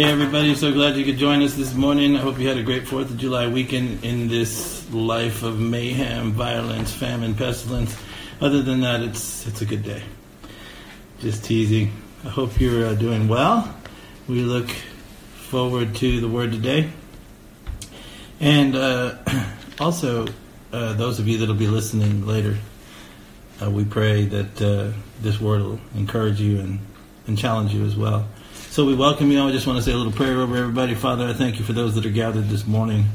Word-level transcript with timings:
Hey 0.00 0.10
everybody, 0.10 0.54
so 0.54 0.72
glad 0.72 0.96
you 0.96 1.04
could 1.04 1.18
join 1.18 1.42
us 1.42 1.56
this 1.56 1.74
morning. 1.74 2.16
I 2.16 2.20
hope 2.20 2.38
you 2.38 2.48
had 2.48 2.56
a 2.56 2.62
great 2.62 2.84
4th 2.84 3.10
of 3.10 3.18
July 3.18 3.48
weekend 3.48 4.02
in 4.02 4.28
this 4.28 4.90
life 4.90 5.42
of 5.42 5.60
mayhem, 5.60 6.32
violence, 6.32 6.90
famine, 6.90 7.34
pestilence. 7.34 7.94
Other 8.40 8.62
than 8.62 8.80
that, 8.80 9.02
it's 9.02 9.46
it's 9.46 9.60
a 9.60 9.66
good 9.66 9.82
day. 9.82 10.02
Just 11.18 11.44
teasing. 11.44 11.92
I 12.24 12.30
hope 12.30 12.58
you're 12.58 12.86
uh, 12.86 12.94
doing 12.94 13.28
well. 13.28 13.76
We 14.26 14.40
look 14.40 14.70
forward 15.50 15.94
to 15.96 16.18
the 16.18 16.28
word 16.28 16.52
today. 16.52 16.90
And 18.40 18.74
uh, 18.76 19.16
also, 19.78 20.28
uh, 20.72 20.94
those 20.94 21.18
of 21.18 21.28
you 21.28 21.36
that'll 21.36 21.54
be 21.54 21.66
listening 21.66 22.26
later, 22.26 22.56
uh, 23.62 23.70
we 23.70 23.84
pray 23.84 24.24
that 24.24 24.62
uh, 24.62 24.96
this 25.20 25.38
word 25.38 25.60
will 25.60 25.80
encourage 25.94 26.40
you 26.40 26.58
and, 26.58 26.78
and 27.26 27.36
challenge 27.36 27.74
you 27.74 27.84
as 27.84 27.96
well. 27.96 28.26
So 28.70 28.84
we 28.84 28.94
welcome 28.94 29.32
you. 29.32 29.40
All. 29.40 29.48
I 29.48 29.50
just 29.50 29.66
want 29.66 29.80
to 29.80 29.82
say 29.82 29.90
a 29.90 29.96
little 29.96 30.12
prayer 30.12 30.40
over 30.40 30.56
everybody. 30.56 30.94
Father, 30.94 31.26
I 31.26 31.32
thank 31.32 31.58
you 31.58 31.64
for 31.64 31.72
those 31.72 31.96
that 31.96 32.06
are 32.06 32.10
gathered 32.10 32.44
this 32.44 32.68
morning, 32.68 33.06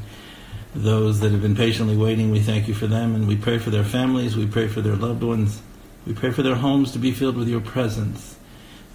those 0.74 1.20
that 1.20 1.32
have 1.32 1.40
been 1.40 1.56
patiently 1.56 1.96
waiting. 1.96 2.30
We 2.30 2.40
thank 2.40 2.68
you 2.68 2.74
for 2.74 2.86
them, 2.86 3.14
and 3.14 3.26
we 3.26 3.36
pray 3.36 3.56
for 3.56 3.70
their 3.70 3.82
families. 3.82 4.36
We 4.36 4.46
pray 4.46 4.68
for 4.68 4.82
their 4.82 4.96
loved 4.96 5.22
ones. 5.22 5.62
We 6.06 6.12
pray 6.12 6.30
for 6.30 6.42
their 6.42 6.56
homes 6.56 6.92
to 6.92 6.98
be 6.98 7.10
filled 7.10 7.38
with 7.38 7.48
your 7.48 7.62
presence. 7.62 8.36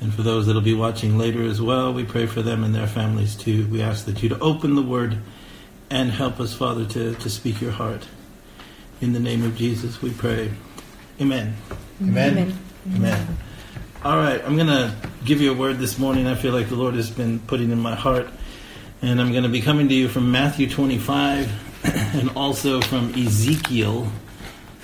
And 0.01 0.13
for 0.13 0.21
those 0.21 0.45
that 0.45 0.53
will 0.53 0.61
be 0.61 0.75
watching 0.75 1.17
later 1.17 1.41
as 1.41 1.59
well, 1.59 1.91
we 1.95 2.05
pray 2.05 2.27
for 2.27 2.43
them 2.43 2.63
and 2.63 2.76
their 2.76 2.85
families 2.85 3.35
too. 3.35 3.65
We 3.65 3.82
ask 3.82 4.05
that 4.05 4.21
you 4.21 4.29
to 4.29 4.37
open 4.37 4.76
the 4.76 4.84
word 4.84 5.17
and 5.89 6.12
help 6.12 6.39
us, 6.39 6.54
Father, 6.54 6.85
to, 6.85 7.15
to 7.15 7.29
speak 7.32 7.59
your 7.59 7.71
heart. 7.71 8.07
In 9.01 9.13
the 9.13 9.20
name 9.20 9.43
of 9.43 9.57
Jesus, 9.57 9.99
we 10.04 10.12
pray. 10.12 10.51
Amen. 11.20 11.55
Amen. 11.99 12.37
Amen. 12.37 12.59
Amen. 12.93 13.37
All 14.04 14.17
right, 14.17 14.43
I'm 14.45 14.55
going 14.55 14.67
to 14.67 15.10
give 15.23 15.39
you 15.39 15.51
a 15.51 15.55
word 15.55 15.77
this 15.77 15.99
morning 15.99 16.25
I 16.25 16.35
feel 16.35 16.51
like 16.51 16.69
the 16.69 16.75
Lord 16.75 16.95
has 16.95 17.09
been 17.09 17.39
putting 17.39 17.71
in 17.71 17.79
my 17.79 17.95
heart. 17.95 18.27
And 19.03 19.21
I'm 19.21 19.31
going 19.31 19.43
to 19.43 19.49
be 19.49 19.61
coming 19.61 19.87
to 19.89 19.93
you 19.93 20.07
from 20.07 20.31
Matthew 20.31 20.69
25 20.69 21.83
and 21.83 22.29
also 22.31 22.81
from 22.81 23.13
Ezekiel 23.13 24.11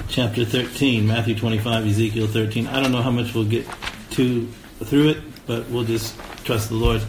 chapter 0.09 0.45
13. 0.45 1.07
Matthew 1.07 1.35
25, 1.35 1.87
Ezekiel 1.87 2.27
13. 2.27 2.67
I 2.67 2.81
don't 2.81 2.91
know 2.91 3.01
how 3.01 3.11
much 3.11 3.33
we'll 3.33 3.45
get 3.45 3.67
to 4.11 4.47
through 4.83 5.09
it, 5.09 5.17
but 5.47 5.67
we'll 5.69 5.83
just 5.83 6.15
trust 6.43 6.69
the 6.69 6.75
Lord. 6.75 7.01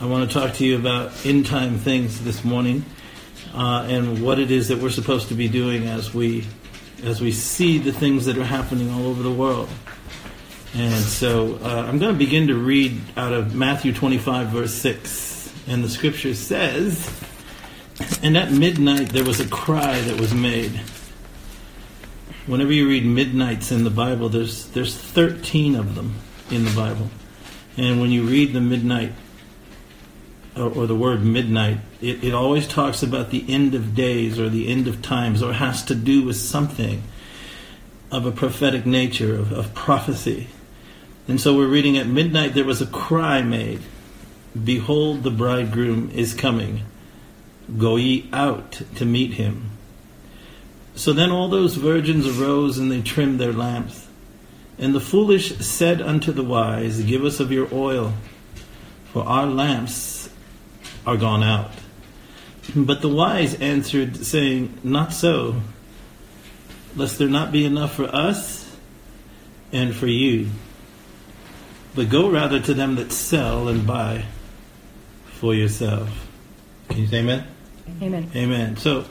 I 0.00 0.06
want 0.06 0.28
to 0.28 0.32
talk 0.32 0.54
to 0.54 0.64
you 0.64 0.76
about 0.76 1.26
end 1.26 1.46
time 1.46 1.78
things 1.78 2.22
this 2.22 2.44
morning 2.44 2.84
uh, 3.54 3.86
and 3.88 4.22
what 4.24 4.38
it 4.38 4.50
is 4.50 4.68
that 4.68 4.78
we're 4.78 4.90
supposed 4.90 5.28
to 5.28 5.34
be 5.34 5.48
doing 5.48 5.86
as 5.86 6.14
we 6.14 6.46
as 7.02 7.20
we 7.20 7.32
see 7.32 7.78
the 7.78 7.92
things 7.92 8.26
that 8.26 8.38
are 8.38 8.44
happening 8.44 8.90
all 8.90 9.06
over 9.06 9.24
the 9.24 9.32
world. 9.32 9.68
And 10.74 11.04
so 11.04 11.58
uh, 11.62 11.84
I'm 11.86 11.98
going 11.98 12.12
to 12.12 12.18
begin 12.18 12.46
to 12.48 12.54
read 12.54 12.98
out 13.16 13.34
of 13.34 13.54
Matthew 13.54 13.92
25, 13.92 14.48
verse 14.48 14.72
6. 14.74 15.52
And 15.68 15.84
the 15.84 15.88
scripture 15.88 16.34
says, 16.34 17.10
And 18.22 18.36
at 18.38 18.52
midnight 18.52 19.10
there 19.10 19.24
was 19.24 19.38
a 19.38 19.46
cry 19.48 20.00
that 20.00 20.18
was 20.18 20.32
made. 20.32 20.80
Whenever 22.46 22.72
you 22.72 22.88
read 22.88 23.04
midnights 23.04 23.70
in 23.70 23.84
the 23.84 23.90
Bible, 23.90 24.30
there's, 24.30 24.68
there's 24.68 24.96
13 24.96 25.76
of 25.76 25.94
them 25.94 26.14
in 26.50 26.64
the 26.64 26.74
Bible. 26.74 27.10
And 27.76 28.00
when 28.00 28.10
you 28.10 28.22
read 28.22 28.54
the 28.54 28.60
midnight, 28.60 29.12
or, 30.56 30.70
or 30.70 30.86
the 30.86 30.96
word 30.96 31.22
midnight, 31.22 31.78
it, 32.00 32.24
it 32.24 32.34
always 32.34 32.66
talks 32.66 33.02
about 33.02 33.30
the 33.30 33.44
end 33.48 33.74
of 33.74 33.94
days 33.94 34.38
or 34.38 34.48
the 34.48 34.68
end 34.68 34.88
of 34.88 35.02
times, 35.02 35.42
or 35.42 35.52
has 35.52 35.84
to 35.84 35.94
do 35.94 36.24
with 36.24 36.36
something 36.36 37.02
of 38.10 38.26
a 38.26 38.32
prophetic 38.32 38.84
nature, 38.84 39.34
of, 39.34 39.52
of 39.52 39.74
prophecy. 39.74 40.48
And 41.28 41.40
so 41.40 41.56
we're 41.56 41.68
reading 41.68 41.96
at 41.96 42.06
midnight 42.06 42.54
there 42.54 42.64
was 42.64 42.82
a 42.82 42.86
cry 42.86 43.42
made 43.42 43.80
Behold, 44.64 45.22
the 45.22 45.30
bridegroom 45.30 46.10
is 46.10 46.34
coming. 46.34 46.82
Go 47.78 47.96
ye 47.96 48.28
out 48.32 48.82
to 48.96 49.06
meet 49.06 49.34
him. 49.34 49.70
So 50.94 51.12
then 51.14 51.30
all 51.30 51.48
those 51.48 51.76
virgins 51.76 52.26
arose 52.26 52.76
and 52.76 52.90
they 52.90 53.00
trimmed 53.00 53.40
their 53.40 53.52
lamps. 53.52 54.08
And 54.78 54.94
the 54.94 55.00
foolish 55.00 55.56
said 55.58 56.02
unto 56.02 56.32
the 56.32 56.42
wise, 56.42 57.02
Give 57.02 57.24
us 57.24 57.40
of 57.40 57.50
your 57.50 57.68
oil, 57.72 58.12
for 59.06 59.24
our 59.24 59.46
lamps 59.46 60.28
are 61.06 61.16
gone 61.16 61.42
out. 61.42 61.72
But 62.76 63.00
the 63.00 63.08
wise 63.08 63.54
answered, 63.54 64.16
saying, 64.16 64.78
Not 64.82 65.12
so, 65.12 65.60
lest 66.94 67.18
there 67.18 67.28
not 67.28 67.52
be 67.52 67.64
enough 67.64 67.94
for 67.94 68.04
us 68.04 68.76
and 69.72 69.94
for 69.94 70.06
you. 70.06 70.50
But 71.94 72.08
go 72.08 72.30
rather 72.30 72.60
to 72.60 72.74
them 72.74 72.96
that 72.96 73.12
sell 73.12 73.68
and 73.68 73.86
buy 73.86 74.24
for 75.24 75.54
yourself. 75.54 76.28
Can 76.88 77.00
you 77.00 77.06
say 77.06 77.18
amen? 77.18 77.46
Amen. 78.00 78.30
Amen. 78.34 78.76
So, 78.76 79.04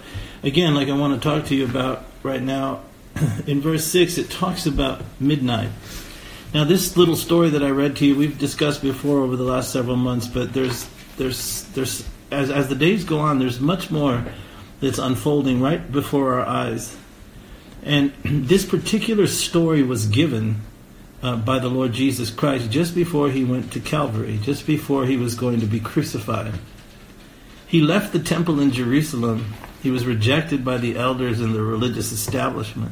again, 0.43 0.73
like 0.73 0.87
I 0.87 0.97
want 0.97 1.21
to 1.21 1.29
talk 1.29 1.45
to 1.47 1.55
you 1.55 1.65
about 1.65 2.05
right 2.23 2.41
now, 2.41 2.81
in 3.47 3.61
verse 3.61 3.85
6, 3.85 4.17
it 4.17 4.29
talks 4.29 4.65
about 4.65 5.01
midnight. 5.19 5.69
Now, 6.53 6.63
this 6.63 6.97
little 6.97 7.15
story 7.15 7.49
that 7.49 7.63
I 7.63 7.69
read 7.69 7.95
to 7.97 8.05
you, 8.05 8.15
we've 8.15 8.37
discussed 8.37 8.81
before 8.81 9.19
over 9.19 9.35
the 9.35 9.43
last 9.43 9.71
several 9.71 9.95
months, 9.95 10.27
but 10.27 10.53
there's, 10.53 10.89
there's, 11.17 11.63
there's, 11.73 12.07
as, 12.31 12.49
as 12.49 12.67
the 12.67 12.75
days 12.75 13.03
go 13.03 13.19
on, 13.19 13.39
there's 13.39 13.59
much 13.59 13.91
more 13.91 14.25
that's 14.79 14.97
unfolding 14.97 15.61
right 15.61 15.91
before 15.91 16.33
our 16.33 16.45
eyes. 16.45 16.97
And 17.83 18.13
this 18.23 18.65
particular 18.65 19.27
story 19.27 19.83
was 19.83 20.07
given 20.07 20.61
uh, 21.21 21.37
by 21.37 21.59
the 21.59 21.69
Lord 21.69 21.93
Jesus 21.93 22.29
Christ 22.29 22.71
just 22.71 22.95
before 22.95 23.29
he 23.29 23.43
went 23.43 23.71
to 23.73 23.79
Calvary, 23.79 24.39
just 24.41 24.65
before 24.65 25.05
he 25.05 25.17
was 25.17 25.35
going 25.35 25.59
to 25.59 25.65
be 25.65 25.79
crucified. 25.79 26.53
He 27.67 27.81
left 27.81 28.11
the 28.11 28.19
temple 28.19 28.59
in 28.59 28.71
Jerusalem. 28.71 29.53
He 29.81 29.91
was 29.91 30.05
rejected 30.05 30.65
by 30.65 30.77
the 30.77 30.97
elders 30.97 31.39
and 31.39 31.55
the 31.55 31.63
religious 31.63 32.11
establishment. 32.11 32.91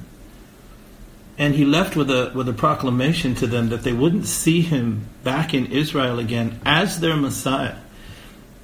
And 1.37 1.55
he 1.55 1.65
left 1.65 1.95
with 1.95 2.09
a, 2.09 2.31
with 2.35 2.49
a 2.49 2.53
proclamation 2.53 3.33
to 3.35 3.47
them 3.47 3.69
that 3.69 3.83
they 3.83 3.93
wouldn't 3.93 4.25
see 4.25 4.61
him 4.61 5.07
back 5.23 5.53
in 5.53 5.67
Israel 5.67 6.19
again 6.19 6.59
as 6.65 6.99
their 6.99 7.15
Messiah 7.15 7.77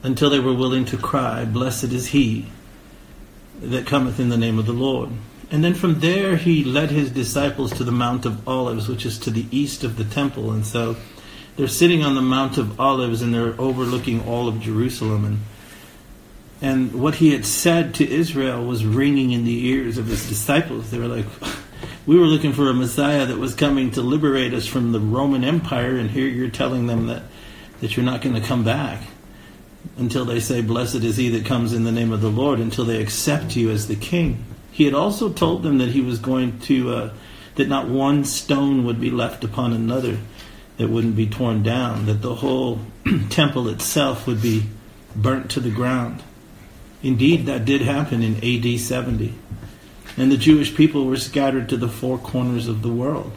until 0.03 0.29
they 0.29 0.39
were 0.39 0.53
willing 0.53 0.85
to 0.85 0.97
cry, 0.97 1.45
Blessed 1.45 1.85
is 1.85 2.07
he 2.07 2.47
that 3.61 3.87
cometh 3.87 4.19
in 4.19 4.29
the 4.29 4.37
name 4.37 4.59
of 4.59 4.65
the 4.65 4.73
Lord. 4.73 5.09
And 5.51 5.63
then 5.63 5.73
from 5.73 5.99
there, 5.99 6.37
he 6.37 6.63
led 6.63 6.89
his 6.89 7.11
disciples 7.11 7.71
to 7.73 7.83
the 7.83 7.91
Mount 7.91 8.25
of 8.25 8.47
Olives, 8.47 8.87
which 8.87 9.05
is 9.05 9.19
to 9.19 9.29
the 9.29 9.45
east 9.51 9.83
of 9.83 9.97
the 9.97 10.03
temple. 10.03 10.51
And 10.51 10.65
so 10.65 10.95
they're 11.55 11.67
sitting 11.67 12.03
on 12.03 12.15
the 12.15 12.21
Mount 12.21 12.57
of 12.57 12.79
Olives 12.79 13.21
and 13.21 13.33
they're 13.33 13.59
overlooking 13.59 14.27
all 14.27 14.47
of 14.47 14.59
Jerusalem. 14.59 15.25
And, 15.25 15.39
and 16.61 17.01
what 17.01 17.15
he 17.15 17.31
had 17.31 17.45
said 17.45 17.93
to 17.95 18.09
Israel 18.09 18.65
was 18.65 18.85
ringing 18.85 19.31
in 19.31 19.45
the 19.45 19.67
ears 19.67 19.97
of 19.97 20.07
his 20.07 20.27
disciples. 20.27 20.91
They 20.91 20.99
were 20.99 21.07
like, 21.07 21.25
We 22.05 22.19
were 22.19 22.25
looking 22.25 22.53
for 22.53 22.69
a 22.69 22.73
Messiah 22.73 23.25
that 23.25 23.37
was 23.37 23.55
coming 23.55 23.91
to 23.91 24.01
liberate 24.01 24.53
us 24.53 24.67
from 24.67 24.91
the 24.91 24.99
Roman 24.99 25.43
Empire, 25.43 25.97
and 25.97 26.11
here 26.11 26.27
you're 26.27 26.49
telling 26.49 26.85
them 26.85 27.07
that, 27.07 27.23
that 27.81 27.97
you're 27.97 28.05
not 28.05 28.21
going 28.21 28.35
to 28.35 28.47
come 28.47 28.63
back 28.63 29.01
until 29.97 30.23
they 30.23 30.39
say, 30.39 30.61
Blessed 30.61 31.03
is 31.03 31.17
he 31.17 31.29
that 31.29 31.47
comes 31.47 31.73
in 31.73 31.83
the 31.83 31.91
name 31.91 32.11
of 32.11 32.21
the 32.21 32.29
Lord, 32.29 32.59
until 32.59 32.85
they 32.85 33.01
accept 33.01 33.55
you 33.55 33.71
as 33.71 33.87
the 33.87 33.95
king. 33.95 34.43
He 34.75 34.83
had 34.83 34.93
also 34.93 35.31
told 35.31 35.63
them 35.63 35.77
that 35.77 35.91
he 35.91 36.01
was 36.01 36.19
going 36.19 36.59
to, 36.59 36.93
uh, 36.93 37.13
that 37.55 37.69
not 37.69 37.87
one 37.87 38.25
stone 38.25 38.83
would 38.83 38.99
be 38.99 39.09
left 39.09 39.45
upon 39.45 39.71
another 39.71 40.17
that 40.75 40.89
wouldn't 40.89 41.15
be 41.15 41.27
torn 41.27 41.63
down, 41.63 42.07
that 42.07 42.21
the 42.21 42.35
whole 42.35 42.81
temple 43.29 43.69
itself 43.69 44.27
would 44.27 44.41
be 44.41 44.65
burnt 45.15 45.49
to 45.51 45.61
the 45.61 45.71
ground. 45.71 46.21
Indeed, 47.01 47.45
that 47.45 47.63
did 47.63 47.83
happen 47.83 48.21
in 48.21 48.35
AD 48.43 48.77
70. 48.77 49.33
And 50.17 50.29
the 50.29 50.35
Jewish 50.35 50.75
people 50.75 51.05
were 51.05 51.15
scattered 51.15 51.69
to 51.69 51.77
the 51.77 51.87
four 51.87 52.17
corners 52.17 52.67
of 52.67 52.81
the 52.81 52.91
world, 52.91 53.31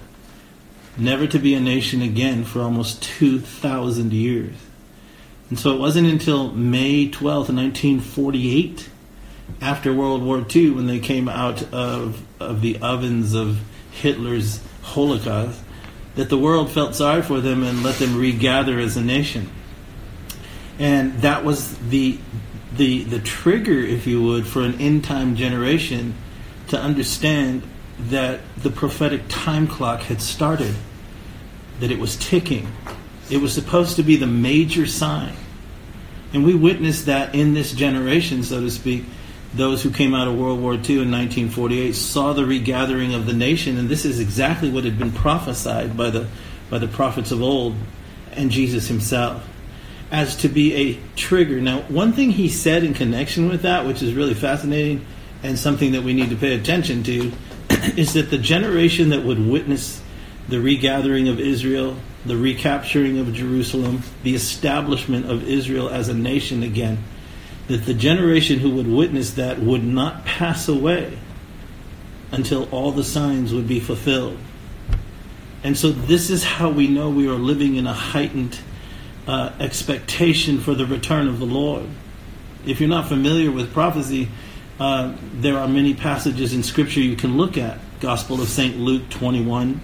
never 0.97 1.29
to 1.29 1.39
be 1.39 1.55
a 1.55 1.61
nation 1.61 2.03
again 2.03 2.43
for 2.43 2.63
almost 2.63 3.01
2,000 3.05 4.13
years. 4.13 4.57
And 5.51 5.59
so 5.59 5.73
it 5.73 5.79
wasn't 5.79 6.09
until 6.09 6.51
May 6.51 7.09
12, 7.09 7.51
1948 7.51 8.89
after 9.61 9.93
World 9.93 10.23
War 10.23 10.45
II, 10.55 10.71
when 10.71 10.87
they 10.87 10.99
came 10.99 11.29
out 11.29 11.63
of, 11.73 12.23
of 12.41 12.61
the 12.61 12.79
ovens 12.81 13.35
of 13.35 13.59
Hitler's 13.91 14.61
Holocaust, 14.83 15.61
that 16.15 16.29
the 16.29 16.39
world 16.39 16.71
felt 16.71 16.95
sorry 16.95 17.23
for 17.23 17.41
them 17.41 17.63
and 17.63 17.83
let 17.83 17.97
them 17.97 18.17
regather 18.17 18.79
as 18.79 18.97
a 18.97 19.03
nation. 19.03 19.51
And 20.79 21.15
that 21.23 21.45
was 21.45 21.77
the, 21.91 22.19
the, 22.77 23.05
the 23.05 23.19
trigger, 23.19 23.79
if 23.79 24.07
you 24.07 24.23
would, 24.23 24.47
for 24.47 24.63
an 24.63 24.81
end 24.81 25.05
time 25.05 25.37
generation 25.37 26.15
to 26.69 26.79
understand 26.79 27.63
that 27.99 28.41
the 28.57 28.71
prophetic 28.71 29.23
time 29.29 29.67
clock 29.67 30.03
had 30.03 30.23
started, 30.23 30.75
that 31.81 31.91
it 31.91 31.99
was 31.99 32.17
ticking. 32.17 32.69
It 33.31 33.39
was 33.39 33.53
supposed 33.53 33.97
to 33.97 34.03
be 34.03 34.17
the 34.17 34.27
major 34.27 34.87
sign. 34.87 35.35
And 36.33 36.45
we 36.45 36.55
witnessed 36.55 37.07
that 37.07 37.35
in 37.35 37.55
this 37.55 37.73
generation, 37.73 38.43
so 38.43 38.61
to 38.61 38.71
speak, 38.71 39.05
those 39.55 39.83
who 39.83 39.91
came 39.91 40.15
out 40.15 40.29
of 40.29 40.39
World 40.39 40.61
War 40.61 40.75
II 40.75 41.03
in 41.03 41.11
1948 41.11 41.95
saw 41.95 42.33
the 42.33 42.45
regathering 42.45 43.15
of 43.15 43.27
the 43.27 43.33
nation, 43.33 43.79
and 43.79 43.89
this 43.89 44.05
is 44.05 44.21
exactly 44.21 44.71
what 44.71 44.85
had 44.85 44.99
been 44.99 45.13
prophesied 45.13 45.97
by 45.97 46.11
the 46.11 46.29
by 46.71 46.79
the 46.79 46.89
prophets 46.89 47.31
of 47.31 47.43
old 47.43 47.75
and 48.33 48.51
Jesus 48.51 48.89
himself. 48.89 49.47
as 50.11 50.37
to 50.37 50.49
be 50.49 50.75
a 50.75 50.99
trigger. 51.17 51.61
Now, 51.61 51.83
one 51.83 52.15
thing 52.15 52.31
he 52.31 52.49
said 52.49 52.83
in 52.83 52.95
connection 52.95 53.49
with 53.49 53.63
that, 53.63 53.87
which 53.87 54.03
is 54.03 54.15
really 54.15 54.33
fascinating 54.33 55.05
and 55.43 55.59
something 55.59 55.93
that 55.93 56.03
we 56.03 56.15
need 56.15 56.31
to 56.31 56.37
pay 56.37 56.55
attention 56.55 57.03
to, 57.03 57.33
is 57.97 58.15
that 58.15 58.31
the 58.31 58.39
generation 58.39 59.11
that 59.11 59.23
would 59.23 59.39
witness 59.39 60.01
the 60.49 60.61
regathering 60.61 61.29
of 61.29 61.39
Israel, 61.39 61.97
the 62.25 62.37
recapturing 62.37 63.19
of 63.19 63.35
Jerusalem, 63.35 64.03
the 64.23 64.35
establishment 64.35 65.31
of 65.31 65.47
Israel 65.47 65.91
as 65.91 66.09
a 66.09 66.15
nation 66.15 66.63
again, 66.63 66.99
that 67.69 67.85
the 67.85 67.95
generation 67.95 68.59
who 68.59 68.71
would 68.71 68.89
witness 68.89 69.33
that 69.33 69.61
would 69.61 69.85
not 69.85 70.25
pass 70.25 70.69
away 70.69 71.17
until 72.33 72.69
all 72.71 72.93
the 72.93 73.05
signs 73.05 73.55
would 73.55 73.69
be 73.69 73.81
fulfilled. 73.81 74.39
And 75.63 75.77
so, 75.77 75.91
this 75.91 76.31
is 76.31 76.45
how 76.45 76.71
we 76.71 76.89
know 76.89 77.11
we 77.11 77.29
are 77.29 77.33
living 77.33 77.77
in 77.77 77.87
a 77.87 77.93
heightened 77.93 78.59
uh, 79.27 79.53
expectation 79.61 80.61
for 80.61 80.75
the 80.75 80.87
return 80.87 81.29
of 81.29 81.39
the 81.39 81.47
Lord. 81.47 81.87
If 82.67 82.81
you're 82.81 82.89
not 82.89 83.09
familiar 83.09 83.51
with 83.51 83.73
prophecy, 83.73 84.29
uh, 84.79 85.15
there 85.35 85.59
are 85.59 85.69
many 85.69 85.95
passages 85.95 86.55
in 86.55 86.63
Scripture 86.63 87.01
you 87.01 87.17
can 87.17 87.37
look 87.37 87.59
at. 87.59 87.79
Gospel 88.01 88.41
of 88.41 88.49
St. 88.49 88.79
Luke 88.79 89.09
21, 89.11 89.81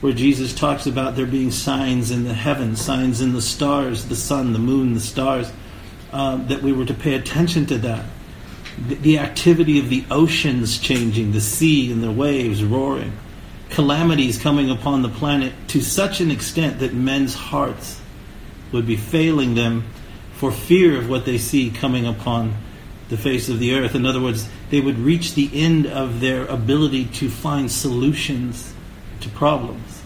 where 0.00 0.12
Jesus 0.12 0.54
talks 0.54 0.86
about 0.86 1.16
there 1.16 1.26
being 1.26 1.50
signs 1.50 2.10
in 2.10 2.24
the 2.24 2.32
heavens, 2.32 2.80
signs 2.80 3.20
in 3.20 3.34
the 3.34 3.42
stars, 3.42 4.06
the 4.06 4.16
sun, 4.16 4.54
the 4.54 4.58
moon, 4.58 4.94
the 4.94 5.00
stars, 5.00 5.52
uh, 6.12 6.36
that 6.46 6.62
we 6.62 6.72
were 6.72 6.84
to 6.84 6.94
pay 6.94 7.14
attention 7.14 7.66
to 7.66 7.78
that. 7.78 8.04
The, 8.88 8.94
the 8.94 9.18
activity 9.18 9.78
of 9.78 9.88
the 9.88 10.04
oceans 10.10 10.78
changing, 10.78 11.32
the 11.32 11.40
sea 11.40 11.90
and 11.92 12.02
the 12.02 12.12
waves 12.12 12.62
roaring, 12.64 13.12
calamities 13.70 14.38
coming 14.38 14.70
upon 14.70 15.02
the 15.02 15.08
planet 15.08 15.52
to 15.68 15.80
such 15.80 16.20
an 16.20 16.30
extent 16.30 16.80
that 16.80 16.94
men's 16.94 17.34
hearts 17.34 18.00
would 18.72 18.86
be 18.86 18.96
failing 18.96 19.54
them 19.54 19.84
for 20.32 20.52
fear 20.52 20.96
of 20.96 21.08
what 21.08 21.24
they 21.24 21.38
see 21.38 21.70
coming 21.70 22.06
upon 22.06 22.54
the 23.08 23.16
face 23.16 23.48
of 23.48 23.58
the 23.58 23.74
earth. 23.74 23.94
In 23.94 24.06
other 24.06 24.20
words, 24.20 24.48
they 24.70 24.80
would 24.80 24.98
reach 24.98 25.34
the 25.34 25.50
end 25.52 25.86
of 25.86 26.20
their 26.20 26.44
ability 26.46 27.06
to 27.06 27.28
find 27.28 27.70
solutions 27.70 28.74
to 29.20 29.28
problems. 29.30 30.02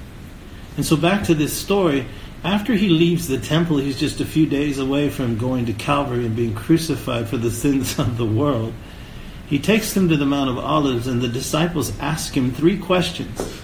And 0.77 0.87
so, 0.87 0.97
back 0.97 1.25
to 1.25 1.35
this 1.35 1.53
story, 1.53 2.07
after 2.45 2.75
he 2.75 2.89
leaves 2.89 3.29
the 3.29 3.39
temple, 3.39 3.79
he's 3.79 3.99
just 3.99 4.21
a 4.21 4.27
few 4.27 4.47
days 4.47 4.79
away 4.79 5.11
from 5.11 5.39
going 5.39 5.67
to 5.67 5.73
Calvary 5.73 6.27
and 6.27 6.35
being 6.35 6.55
crucified 6.55 7.29
for 7.29 7.37
the 7.37 7.51
sins 7.51 7.99
of 7.99 8.17
the 8.17 8.27
world. 8.27 8.75
He 9.47 9.59
takes 9.59 9.93
them 9.93 10.09
to 10.09 10.17
the 10.17 10.27
Mount 10.27 10.51
of 10.51 10.59
Olives, 10.59 11.07
and 11.07 11.21
the 11.21 11.29
disciples 11.29 11.99
ask 12.01 12.37
him 12.37 12.53
three 12.53 12.79
questions 12.79 13.63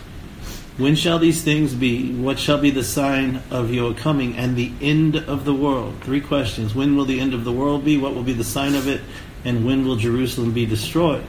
when 0.78 0.94
shall 0.94 1.19
these 1.19 1.42
things 1.42 1.75
be? 1.75 2.14
What 2.14 2.38
shall 2.38 2.58
be 2.58 2.70
the 2.70 2.84
sign 2.84 3.42
of 3.50 3.75
your 3.75 3.94
coming 3.94 4.36
and 4.36 4.54
the 4.54 4.70
end 4.81 5.16
of 5.16 5.44
the 5.44 5.52
world? 5.52 5.96
Three 6.02 6.20
questions. 6.20 6.72
When 6.72 6.96
will 6.96 7.04
the 7.04 7.19
end 7.19 7.34
of 7.34 7.44
the 7.44 7.50
world 7.50 7.84
be? 7.84 7.98
What 7.98 8.14
will 8.14 8.22
be 8.22 8.32
the 8.32 8.44
sign 8.44 8.76
of 8.76 8.86
it? 8.86 9.00
And 9.44 9.66
when 9.66 9.84
will 9.84 9.96
Jerusalem 9.96 10.52
be 10.52 10.66
destroyed? 10.66 11.24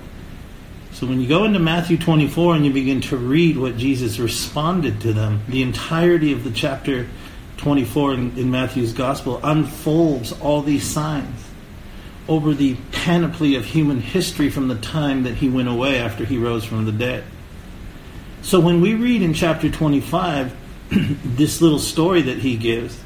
So 0.92 1.08
when 1.08 1.20
you 1.20 1.28
go 1.28 1.46
into 1.46 1.58
Matthew 1.58 1.98
24 1.98 2.58
and 2.58 2.66
you 2.66 2.72
begin 2.72 3.02
to 3.02 3.18
read 3.18 3.58
what 3.58 3.76
Jesus 3.76 4.20
responded 4.20 5.02
to 5.02 5.14
them, 5.14 5.42
the 5.48 5.64
entirety 5.64 6.32
of 6.32 6.44
the 6.44 6.52
chapter 6.52 7.08
24 7.60 8.14
in, 8.14 8.38
in 8.38 8.50
Matthew's 8.52 8.94
gospel 8.94 9.40
unfolds 9.44 10.32
all 10.40 10.62
these 10.62 10.84
signs 10.84 11.46
over 12.28 12.54
the 12.54 12.76
panoply 12.92 13.56
of 13.56 13.66
human 13.66 14.00
history 14.00 14.50
from 14.50 14.68
the 14.68 14.76
time 14.76 15.24
that 15.24 15.36
he 15.36 15.50
went 15.50 15.68
away 15.68 16.00
after 16.00 16.24
he 16.24 16.38
rose 16.38 16.64
from 16.64 16.86
the 16.86 16.92
dead. 16.92 17.24
So 18.42 18.60
when 18.60 18.82
we 18.82 18.94
read 18.94 19.22
in 19.22 19.34
chapter 19.34 19.70
25 19.70 20.56
this 20.90 21.62
little 21.62 21.80
story 21.80 22.22
that 22.22 22.38
he 22.38 22.56
gives, 22.56 22.98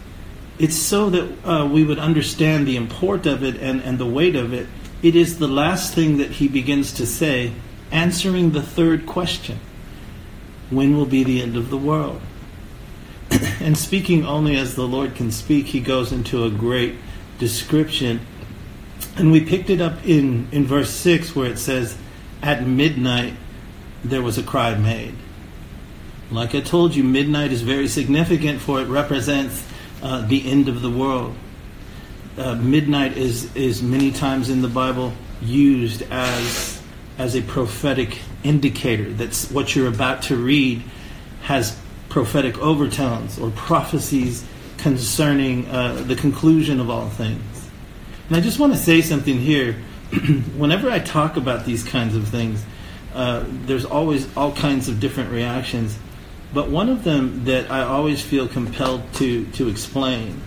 it's 0.60 0.76
so 0.76 1.10
that 1.10 1.46
uh, 1.46 1.68
we 1.68 1.84
would 1.84 1.98
understand 1.98 2.68
the 2.68 2.76
import 2.76 3.26
of 3.26 3.44
it 3.44 3.56
and, 3.58 3.82
and 3.82 3.98
the 3.98 4.06
weight 4.06 4.36
of 4.36 4.54
it. 4.54 4.68
It 5.02 5.16
is 5.16 5.40
the 5.40 5.48
last 5.48 5.94
thing 5.96 6.18
that 6.18 6.32
he 6.32 6.48
begins 6.48 6.94
to 6.94 7.08
say, 7.08 7.54
answering 7.92 8.52
the 8.52 8.62
third 8.62 9.06
question 9.06 9.60
When 10.70 10.96
will 10.96 11.08
be 11.08 11.24
the 11.24 11.42
end 11.42 11.58
of 11.58 11.70
the 11.72 11.78
world? 11.78 12.22
And 13.64 13.78
speaking 13.78 14.26
only 14.26 14.58
as 14.58 14.76
the 14.76 14.88
Lord 14.88 15.16
can 15.16 15.32
speak, 15.32 15.68
he 15.68 15.80
goes 15.80 16.12
into 16.12 16.44
a 16.44 16.50
great 16.50 16.96
description. 17.40 18.20
And 19.16 19.32
we 19.32 19.44
picked 19.44 19.70
it 19.70 19.80
up 19.80 20.06
in, 20.06 20.50
in 20.52 20.66
verse 20.66 20.90
6 20.90 21.34
where 21.36 21.50
it 21.50 21.58
says, 21.58 21.98
At 22.42 22.68
midnight 22.68 23.36
there 24.04 24.22
was 24.22 24.38
a 24.38 24.44
cry 24.44 24.76
made. 24.76 25.16
Like 26.30 26.54
I 26.54 26.60
told 26.60 26.94
you, 26.94 27.04
midnight 27.06 27.54
is 27.54 27.62
very 27.62 27.88
significant 27.88 28.60
for 28.60 28.82
it 28.82 28.88
represents 28.88 29.66
uh, 30.02 30.26
the 30.26 30.50
end 30.50 30.68
of 30.68 30.82
the 30.82 30.90
world. 30.90 31.36
Uh, 32.38 32.56
midnight 32.56 33.16
is, 33.16 33.56
is 33.56 33.82
many 33.82 34.12
times 34.12 34.50
in 34.50 34.62
the 34.62 34.68
Bible 34.68 35.14
used 35.42 36.02
as, 36.12 36.82
as 37.18 37.36
a 37.36 37.42
prophetic 37.42 38.20
indicator 38.44 39.14
that 39.14 39.36
what 39.54 39.74
you're 39.74 39.88
about 39.88 40.24
to 40.24 40.36
read 40.36 40.84
has 41.44 41.80
prophetic 42.14 42.60
overtones 42.60 43.40
or 43.40 43.50
prophecies 43.50 44.46
concerning 44.78 45.66
uh, 45.70 45.96
the 46.06 46.16
conclusion 46.16 46.80
of 46.80 46.88
all 46.88 47.10
things. 47.10 47.70
And 48.28 48.38
I 48.38 48.40
just 48.40 48.60
want 48.60 48.72
to 48.72 48.78
say 48.78 49.02
something 49.02 49.40
here. 49.40 49.74
Whenever 50.56 50.92
I 50.92 51.00
talk 51.00 51.38
about 51.38 51.66
these 51.66 51.84
kinds 51.84 52.16
of 52.16 52.28
things, 52.28 52.64
uh, 53.16 53.46
there's 53.48 53.84
always 53.84 54.28
all 54.38 54.52
kinds 54.52 54.88
of 54.90 55.00
different 55.00 55.32
reactions. 55.32 55.98
But 56.54 56.70
one 56.70 56.88
of 56.88 57.04
them 57.04 57.46
that 57.46 57.72
I 57.72 57.82
always 57.82 58.22
feel 58.22 58.48
compelled 58.48 59.12
to, 59.16 59.48
to 59.54 59.68
explain 59.68 60.40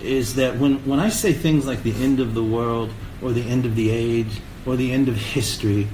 is 0.00 0.36
that 0.36 0.56
when, 0.56 0.86
when 0.86 1.00
I 1.00 1.08
say 1.08 1.32
things 1.32 1.66
like 1.66 1.82
the 1.82 1.94
end 2.00 2.20
of 2.20 2.34
the 2.34 2.44
world 2.44 2.92
or 3.20 3.32
the 3.32 3.42
end 3.42 3.66
of 3.66 3.74
the 3.74 3.90
age 3.90 4.40
or 4.64 4.76
the 4.76 4.92
end 4.92 5.08
of 5.08 5.16
history, 5.16 5.88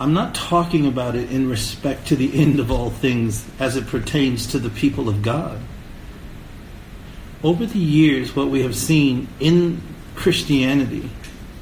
I'm 0.00 0.14
not 0.14 0.34
talking 0.34 0.86
about 0.86 1.16
it 1.16 1.30
in 1.32 1.48
respect 1.48 2.08
to 2.08 2.16
the 2.16 2.40
end 2.40 2.60
of 2.60 2.70
all 2.70 2.90
things 2.90 3.46
as 3.58 3.76
it 3.76 3.86
pertains 3.86 4.46
to 4.48 4.58
the 4.58 4.70
people 4.70 5.08
of 5.08 5.22
God. 5.22 5.60
Over 7.42 7.66
the 7.66 7.78
years, 7.78 8.34
what 8.34 8.48
we 8.48 8.62
have 8.62 8.76
seen 8.76 9.28
in 9.40 9.82
Christianity 10.14 11.10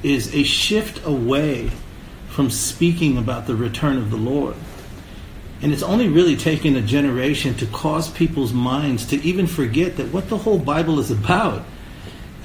is 0.03 0.33
a 0.33 0.43
shift 0.43 1.05
away 1.05 1.71
from 2.29 2.49
speaking 2.49 3.17
about 3.17 3.47
the 3.47 3.55
return 3.55 3.97
of 3.97 4.11
the 4.11 4.17
Lord 4.17 4.55
and 5.61 5.73
it's 5.73 5.83
only 5.83 6.07
really 6.07 6.35
taken 6.35 6.75
a 6.75 6.81
generation 6.81 7.55
to 7.55 7.65
cause 7.67 8.09
people's 8.09 8.53
minds 8.53 9.07
to 9.07 9.15
even 9.23 9.47
forget 9.47 9.97
that 9.97 10.13
what 10.13 10.29
the 10.29 10.37
whole 10.37 10.59
Bible 10.59 10.99
is 10.99 11.09
about 11.09 11.63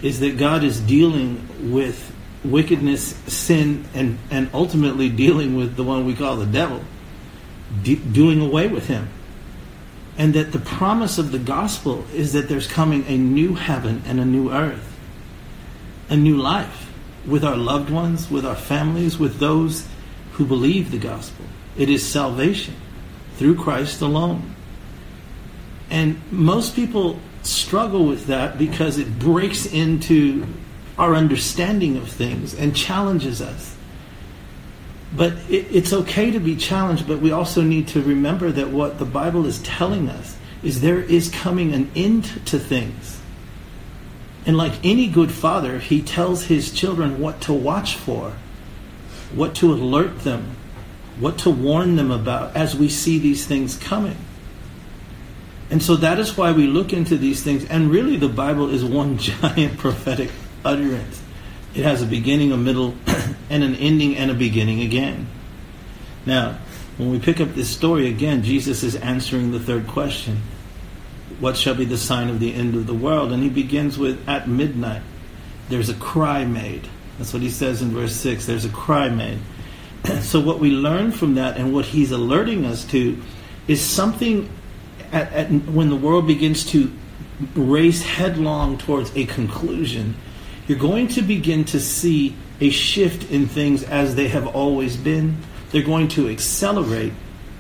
is 0.01 0.21
that 0.21 0.39
God 0.39 0.65
is 0.65 0.81
dealing 0.81 1.47
with 1.73 2.15
wickedness, 2.45 3.15
sin, 3.27 3.85
and, 3.95 4.19
and 4.31 4.51
ultimately 4.53 5.09
dealing 5.09 5.57
with 5.57 5.77
the 5.77 5.85
one 5.85 6.05
we 6.05 6.15
call 6.15 6.37
the 6.37 6.47
devil, 6.47 6.83
de- 7.83 7.97
doing 7.97 8.41
away 8.41 8.69
with 8.69 8.87
him. 8.87 9.09
And 10.19 10.35
that 10.35 10.53
the 10.53 10.59
promise 10.59 11.19
of 11.19 11.33
the 11.33 11.39
gospel 11.39 12.05
is 12.13 12.33
that 12.35 12.49
there's 12.49 12.67
coming 12.67 13.05
a 13.07 13.17
new 13.17 13.55
heaven 13.55 14.03
and 14.07 14.21
a 14.21 14.25
new 14.25 14.53
earth, 14.53 14.99
a 16.11 16.17
new 16.17 16.37
life 16.37 16.93
with 17.27 17.45
our 17.45 17.57
loved 17.57 17.91
ones, 17.91 18.31
with 18.31 18.45
our 18.45 18.57
families, 18.57 19.19
with 19.19 19.39
those 19.39 19.87
who 20.33 20.45
believe 20.45 20.91
the 20.91 20.99
gospel. 20.99 21.45
It 21.77 21.89
is 21.89 22.07
salvation 22.07 22.75
through 23.37 23.57
Christ 23.57 24.03
alone. 24.03 24.55
And 25.89 26.21
most 26.31 26.75
people 26.75 27.19
struggle 27.43 28.07
with 28.07 28.27
that 28.27 28.59
because 28.59 28.99
it 28.99 29.19
breaks 29.19 29.67
into 29.67 30.47
our 30.99 31.15
understanding 31.15 31.97
of 31.97 32.09
things 32.09 32.55
and 32.55 32.77
challenges 32.77 33.41
us. 33.41 33.77
But 35.15 35.33
it, 35.49 35.67
it's 35.71 35.93
okay 35.93 36.31
to 36.31 36.41
be 36.41 36.57
challenged, 36.57 37.07
but 37.07 37.21
we 37.21 37.33
also 37.33 37.63
need 37.63 37.89
to 37.89 38.03
remember 38.03 38.51
that 38.53 38.71
what 38.71 38.99
the 38.99 39.05
Bible 39.05 39.47
is 39.47 39.59
telling 39.61 40.09
us 40.09 40.37
is 40.63 40.81
there 40.81 41.01
is 41.01 41.29
coming 41.31 41.73
an 41.73 41.91
end 41.95 42.25
to 42.47 42.59
things. 42.59 43.21
And 44.47 44.57
like 44.57 44.73
any 44.85 45.09
good 45.09 45.31
father, 45.31 45.79
he 45.79 46.03
tells 46.03 46.45
his 46.45 46.73
children 46.73 47.21
what 47.21 47.41
to 47.43 47.53
watch 47.53 47.97
for, 47.97 48.35
what 49.35 49.55
to 49.57 49.73
alert 49.73 50.21
them, 50.21 50.57
what 51.19 51.39
to 51.39 51.51
warn 51.51 51.97
them 51.97 52.11
about 52.11 52.57
as 52.57 52.75
we 52.75 52.89
see 52.89 53.19
these 53.19 53.47
things 53.47 53.77
coming. 53.77 54.17
And 55.71 55.83
so 55.83 55.97
that 55.97 56.19
is 56.19 56.37
why 56.37 56.53
we 56.53 56.67
look 56.67 56.93
into 56.93 57.17
these 57.17 57.43
things. 57.43 57.65
And 57.65 57.91
really, 57.91 58.17
the 58.17 58.29
Bible 58.29 58.69
is 58.69 58.85
one 58.85 59.19
giant 59.19 59.79
prophetic 59.79 60.31
utterance. 60.65 61.23
It 61.75 61.85
has 61.85 62.03
a 62.03 62.07
beginning, 62.07 62.53
a 62.53 62.57
middle, 62.57 62.95
and 63.51 63.65
an 63.65 63.75
ending, 63.77 64.17
and 64.17 64.31
a 64.31 64.35
beginning 64.35 64.83
again. 64.83 65.27
Now, 66.27 66.59
when 66.99 67.11
we 67.11 67.19
pick 67.19 67.41
up 67.41 67.55
this 67.55 67.71
story 67.71 68.09
again, 68.09 68.43
Jesus 68.43 68.83
is 68.83 68.97
answering 68.97 69.51
the 69.51 69.61
third 69.61 69.87
question 69.87 70.43
What 71.41 71.57
shall 71.57 71.75
be 71.75 71.85
the 71.85 71.97
sign 71.97 72.29
of 72.29 72.41
the 72.41 72.55
end 72.55 72.75
of 72.75 72.87
the 72.87 72.95
world? 72.95 73.33
And 73.33 73.43
he 73.43 73.49
begins 73.49 73.99
with, 73.99 74.29
At 74.29 74.49
midnight, 74.49 75.03
there's 75.69 75.89
a 75.89 75.95
cry 75.95 76.45
made. 76.45 76.89
That's 77.19 77.33
what 77.33 77.43
he 77.43 77.51
says 77.51 77.83
in 77.83 77.91
verse 77.91 78.15
6. 78.17 78.47
There's 78.47 78.65
a 78.65 78.71
cry 78.71 79.09
made. 79.09 79.39
so 80.21 80.41
what 80.41 80.59
we 80.59 80.71
learn 80.71 81.13
from 81.13 81.35
that 81.35 81.57
and 81.57 81.73
what 81.73 81.87
he's 81.87 82.11
alerting 82.11 82.65
us 82.67 82.85
to 82.87 83.21
is 83.69 83.81
something 83.81 84.49
at, 85.13 85.33
at, 85.33 85.51
when 85.51 85.89
the 85.89 85.97
world 85.97 86.27
begins 86.27 86.65
to 86.67 86.93
race 87.55 88.03
headlong 88.03 88.79
towards 88.79 89.15
a 89.17 89.27
conclusion, 89.27 90.17
you're 90.67 90.79
going 90.79 91.09
to 91.09 91.23
begin 91.23 91.65
to 91.67 91.81
see 91.81 92.37
a 92.61 92.71
shift 92.71 93.31
in 93.31 93.47
things 93.47 93.83
as 93.83 94.15
they 94.15 94.29
have 94.29 94.47
always 94.47 94.97
been. 94.97 95.37
They're 95.71 95.83
going 95.83 96.09
to 96.09 96.29
accelerate 96.29 97.13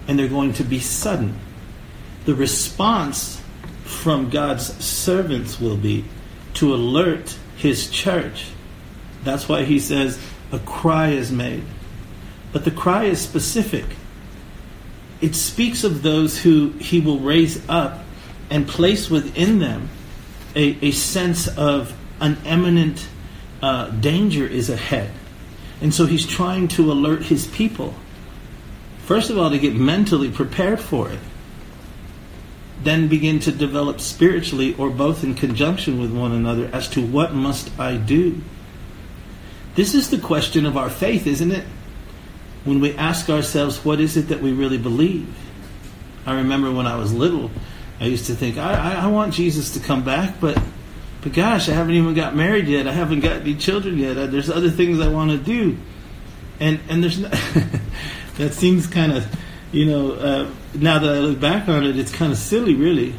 and 0.06 0.18
they're 0.18 0.28
going 0.28 0.52
to 0.54 0.64
be 0.64 0.78
sudden. 0.78 1.38
The 2.25 2.35
response 2.35 3.40
from 3.85 4.30
God's 4.30 4.85
servants 4.85 5.61
will 5.61 5.76
be 5.76 6.04
to 6.54 6.75
alert 6.75 7.37
his 7.56 7.90
church. 7.90 8.47
That's 9.25 9.49
why 9.49 9.64
he 9.64 9.78
says, 9.78 10.21
a 10.52 10.59
cry 10.61 11.11
is 11.11 11.32
made. 11.32 11.64
But 12.52 12.64
the 12.64 12.71
cry 12.71 13.04
is 13.04 13.21
specific. 13.21 13.87
It 15.21 15.35
speaks 15.35 15.85
of 15.85 16.02
those 16.02 16.38
who 16.38 16.71
he 16.73 17.00
will 17.00 17.21
raise 17.21 17.66
up 17.68 18.04
and 18.50 18.68
place 18.68 19.09
within 19.09 19.59
them 19.59 19.88
a, 20.54 20.76
a 20.82 20.90
sense 20.90 21.49
of 21.49 21.97
an 22.22 22.38
imminent 22.46 23.06
uh, 23.60 23.90
danger 23.90 24.46
is 24.46 24.70
ahead. 24.70 25.10
And 25.82 25.92
so 25.92 26.06
he's 26.06 26.24
trying 26.24 26.68
to 26.68 26.92
alert 26.92 27.24
his 27.24 27.46
people. 27.48 27.94
First 29.04 29.30
of 29.30 29.36
all, 29.36 29.50
to 29.50 29.58
get 29.58 29.74
mentally 29.74 30.30
prepared 30.30 30.80
for 30.80 31.10
it. 31.10 31.18
Then 32.82 33.08
begin 33.08 33.40
to 33.40 33.52
develop 33.52 34.00
spiritually 34.00 34.74
or 34.76 34.90
both 34.90 35.24
in 35.24 35.34
conjunction 35.34 36.00
with 36.00 36.12
one 36.12 36.32
another 36.32 36.70
as 36.72 36.88
to 36.90 37.04
what 37.04 37.34
must 37.34 37.76
I 37.78 37.96
do. 37.96 38.40
This 39.74 39.94
is 39.94 40.10
the 40.10 40.18
question 40.18 40.64
of 40.64 40.76
our 40.76 40.90
faith, 40.90 41.26
isn't 41.26 41.50
it? 41.50 41.64
When 42.64 42.80
we 42.80 42.94
ask 42.94 43.28
ourselves, 43.28 43.84
what 43.84 44.00
is 44.00 44.16
it 44.16 44.28
that 44.28 44.40
we 44.40 44.52
really 44.52 44.78
believe? 44.78 45.34
I 46.24 46.34
remember 46.34 46.70
when 46.70 46.86
I 46.86 46.96
was 46.96 47.12
little, 47.12 47.50
I 47.98 48.04
used 48.04 48.26
to 48.26 48.34
think, 48.34 48.58
I, 48.58 48.94
I, 48.94 49.04
I 49.04 49.06
want 49.08 49.34
Jesus 49.34 49.74
to 49.74 49.80
come 49.80 50.04
back, 50.04 50.40
but 50.40 50.60
but 51.22 51.32
gosh, 51.32 51.68
I 51.68 51.72
haven't 51.72 51.94
even 51.94 52.14
got 52.14 52.34
married 52.34 52.66
yet. 52.66 52.88
I 52.88 52.92
haven't 52.92 53.20
got 53.20 53.42
any 53.42 53.54
children 53.54 53.96
yet. 53.96 54.18
Uh, 54.18 54.26
there's 54.26 54.50
other 54.50 54.70
things 54.70 55.00
I 55.00 55.08
want 55.08 55.30
to 55.30 55.38
do, 55.38 55.78
and 56.58 56.80
and 56.88 57.02
there's 57.02 57.20
not, 57.20 57.30
that 58.38 58.52
seems 58.52 58.88
kind 58.88 59.12
of, 59.12 59.32
you 59.70 59.86
know, 59.86 60.12
uh, 60.14 60.50
now 60.74 60.98
that 60.98 61.08
I 61.08 61.18
look 61.20 61.38
back 61.38 61.68
on 61.68 61.84
it, 61.84 61.96
it's 61.96 62.12
kind 62.12 62.32
of 62.32 62.38
silly, 62.38 62.74
really, 62.74 63.14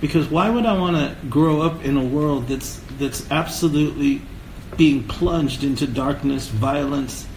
because 0.00 0.26
why 0.28 0.50
would 0.50 0.66
I 0.66 0.76
want 0.76 0.96
to 0.96 1.26
grow 1.28 1.62
up 1.62 1.84
in 1.84 1.96
a 1.96 2.04
world 2.04 2.48
that's 2.48 2.80
that's 2.98 3.30
absolutely 3.30 4.20
being 4.76 5.04
plunged 5.04 5.62
into 5.62 5.86
darkness, 5.86 6.48
violence, 6.48 7.28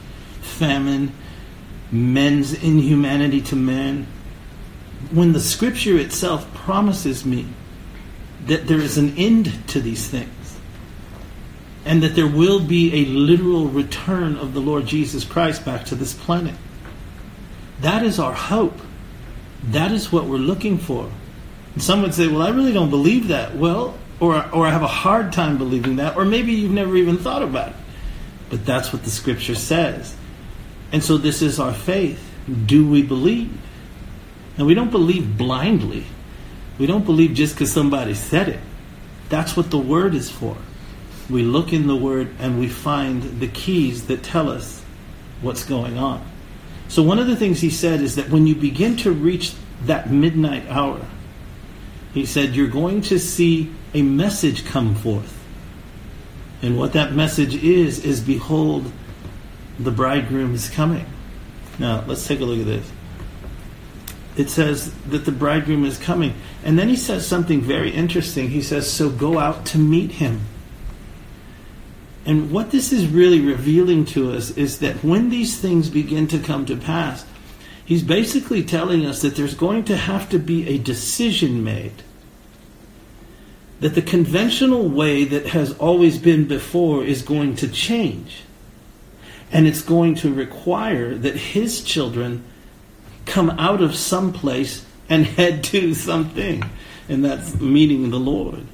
famine, 0.41 1.13
men's 1.91 2.51
inhumanity 2.51 3.41
to 3.41 3.55
men, 3.55 4.07
when 5.11 5.33
the 5.33 5.39
Scripture 5.39 5.99
itself 5.99 6.51
promises 6.55 7.23
me 7.23 7.45
that 8.47 8.67
there 8.67 8.79
is 8.79 8.97
an 8.97 9.15
end 9.17 9.67
to 9.69 9.79
these 9.79 10.07
things 10.07 10.57
and 11.87 12.03
that 12.03 12.15
there 12.15 12.27
will 12.27 12.59
be 12.59 12.93
a 12.93 13.05
literal 13.05 13.67
return 13.67 14.35
of 14.35 14.53
the 14.53 14.59
Lord 14.59 14.85
Jesus 14.85 15.23
Christ 15.23 15.63
back 15.63 15.85
to 15.85 15.95
this 15.95 16.13
planet. 16.13 16.55
That 17.79 18.03
is 18.03 18.19
our 18.19 18.33
hope. 18.33 18.77
That 19.63 19.91
is 19.93 20.11
what 20.11 20.25
we're 20.25 20.37
looking 20.37 20.77
for. 20.77 21.09
And 21.73 21.81
some 21.81 22.01
would 22.01 22.13
say, 22.13 22.27
well, 22.27 22.41
I 22.41 22.49
really 22.49 22.73
don't 22.73 22.89
believe 22.89 23.29
that. 23.29 23.55
Well, 23.55 23.97
or, 24.19 24.35
or 24.51 24.67
I 24.67 24.71
have 24.71 24.81
a 24.81 24.87
hard 24.87 25.31
time 25.31 25.57
believing 25.57 25.97
that, 25.97 26.17
or 26.17 26.25
maybe 26.25 26.51
you've 26.51 26.71
never 26.71 26.95
even 26.97 27.17
thought 27.17 27.43
about 27.43 27.69
it. 27.69 27.75
But 28.49 28.65
that's 28.65 28.91
what 28.91 29.03
the 29.03 29.09
scripture 29.09 29.55
says. 29.55 30.15
And 30.91 31.03
so 31.03 31.17
this 31.17 31.41
is 31.41 31.59
our 31.59 31.73
faith. 31.73 32.21
Do 32.65 32.89
we 32.89 33.01
believe? 33.01 33.55
And 34.57 34.67
we 34.67 34.73
don't 34.73 34.91
believe 34.91 35.37
blindly. 35.37 36.05
We 36.77 36.85
don't 36.85 37.05
believe 37.05 37.33
just 37.33 37.55
because 37.55 37.71
somebody 37.71 38.13
said 38.13 38.49
it. 38.49 38.59
That's 39.29 39.57
what 39.57 39.71
the 39.71 39.79
Word 39.79 40.13
is 40.13 40.29
for. 40.29 40.57
We 41.29 41.43
look 41.43 41.73
in 41.73 41.87
the 41.87 41.95
Word 41.95 42.29
and 42.39 42.59
we 42.59 42.67
find 42.67 43.39
the 43.39 43.47
keys 43.47 44.07
that 44.07 44.23
tell 44.23 44.49
us 44.49 44.83
what's 45.41 45.65
going 45.65 45.97
on. 45.97 46.25
So, 46.87 47.03
one 47.03 47.19
of 47.19 47.27
the 47.27 47.35
things 47.35 47.59
he 47.59 47.69
said 47.69 48.01
is 48.01 48.15
that 48.15 48.29
when 48.29 48.47
you 48.47 48.55
begin 48.55 48.95
to 48.97 49.11
reach 49.11 49.53
that 49.85 50.09
midnight 50.09 50.65
hour, 50.69 51.05
he 52.13 52.25
said, 52.25 52.55
you're 52.55 52.67
going 52.67 53.01
to 53.01 53.19
see 53.19 53.71
a 53.93 54.01
message 54.01 54.65
come 54.65 54.95
forth. 54.95 55.33
And 56.61 56.77
what 56.77 56.93
that 56.93 57.13
message 57.13 57.55
is, 57.63 58.03
is 58.03 58.21
behold, 58.21 58.91
the 59.77 59.91
bridegroom 59.91 60.55
is 60.55 60.69
coming. 60.69 61.05
Now, 61.77 62.03
let's 62.07 62.25
take 62.25 62.39
a 62.39 62.45
look 62.45 62.59
at 62.59 62.65
this 62.65 62.91
it 64.37 64.51
says 64.51 64.93
that 65.09 65.25
the 65.25 65.31
bridegroom 65.31 65.83
is 65.83 65.97
coming. 65.97 66.35
And 66.63 66.77
then 66.77 66.87
he 66.87 66.95
says 66.95 67.27
something 67.27 67.59
very 67.59 67.89
interesting. 67.89 68.49
He 68.49 68.61
says, 68.61 68.89
So 68.89 69.09
go 69.09 69.39
out 69.39 69.65
to 69.67 69.79
meet 69.79 70.11
him. 70.11 70.41
And 72.23 72.51
what 72.51 72.71
this 72.71 72.93
is 72.93 73.07
really 73.07 73.39
revealing 73.39 74.05
to 74.07 74.31
us 74.31 74.51
is 74.51 74.79
that 74.79 75.03
when 75.03 75.29
these 75.29 75.59
things 75.59 75.89
begin 75.89 76.27
to 76.27 76.39
come 76.39 76.65
to 76.67 76.77
pass, 76.77 77.25
he's 77.83 78.03
basically 78.03 78.63
telling 78.63 79.05
us 79.05 79.21
that 79.21 79.35
there's 79.35 79.55
going 79.55 79.85
to 79.85 79.97
have 79.97 80.29
to 80.29 80.37
be 80.37 80.67
a 80.67 80.77
decision 80.77 81.63
made. 81.63 82.03
That 83.79 83.95
the 83.95 84.01
conventional 84.01 84.87
way 84.87 85.23
that 85.23 85.47
has 85.47 85.75
always 85.77 86.19
been 86.19 86.47
before 86.47 87.03
is 87.03 87.21
going 87.23 87.55
to 87.55 87.67
change. 87.67 88.43
And 89.51 89.65
it's 89.65 89.81
going 89.81 90.15
to 90.15 90.33
require 90.33 91.15
that 91.15 91.35
his 91.35 91.81
children 91.81 92.43
come 93.27 93.51
out 93.51 93.81
of 93.81 93.95
some 93.95 94.33
place 94.33 94.85
and 95.09 95.25
head 95.37 95.63
to 95.65 95.93
something. 95.93 96.63
And 97.07 97.23
that's 97.23 97.59
meeting 97.59 98.09
the 98.09 98.19
Lord. 98.19 98.65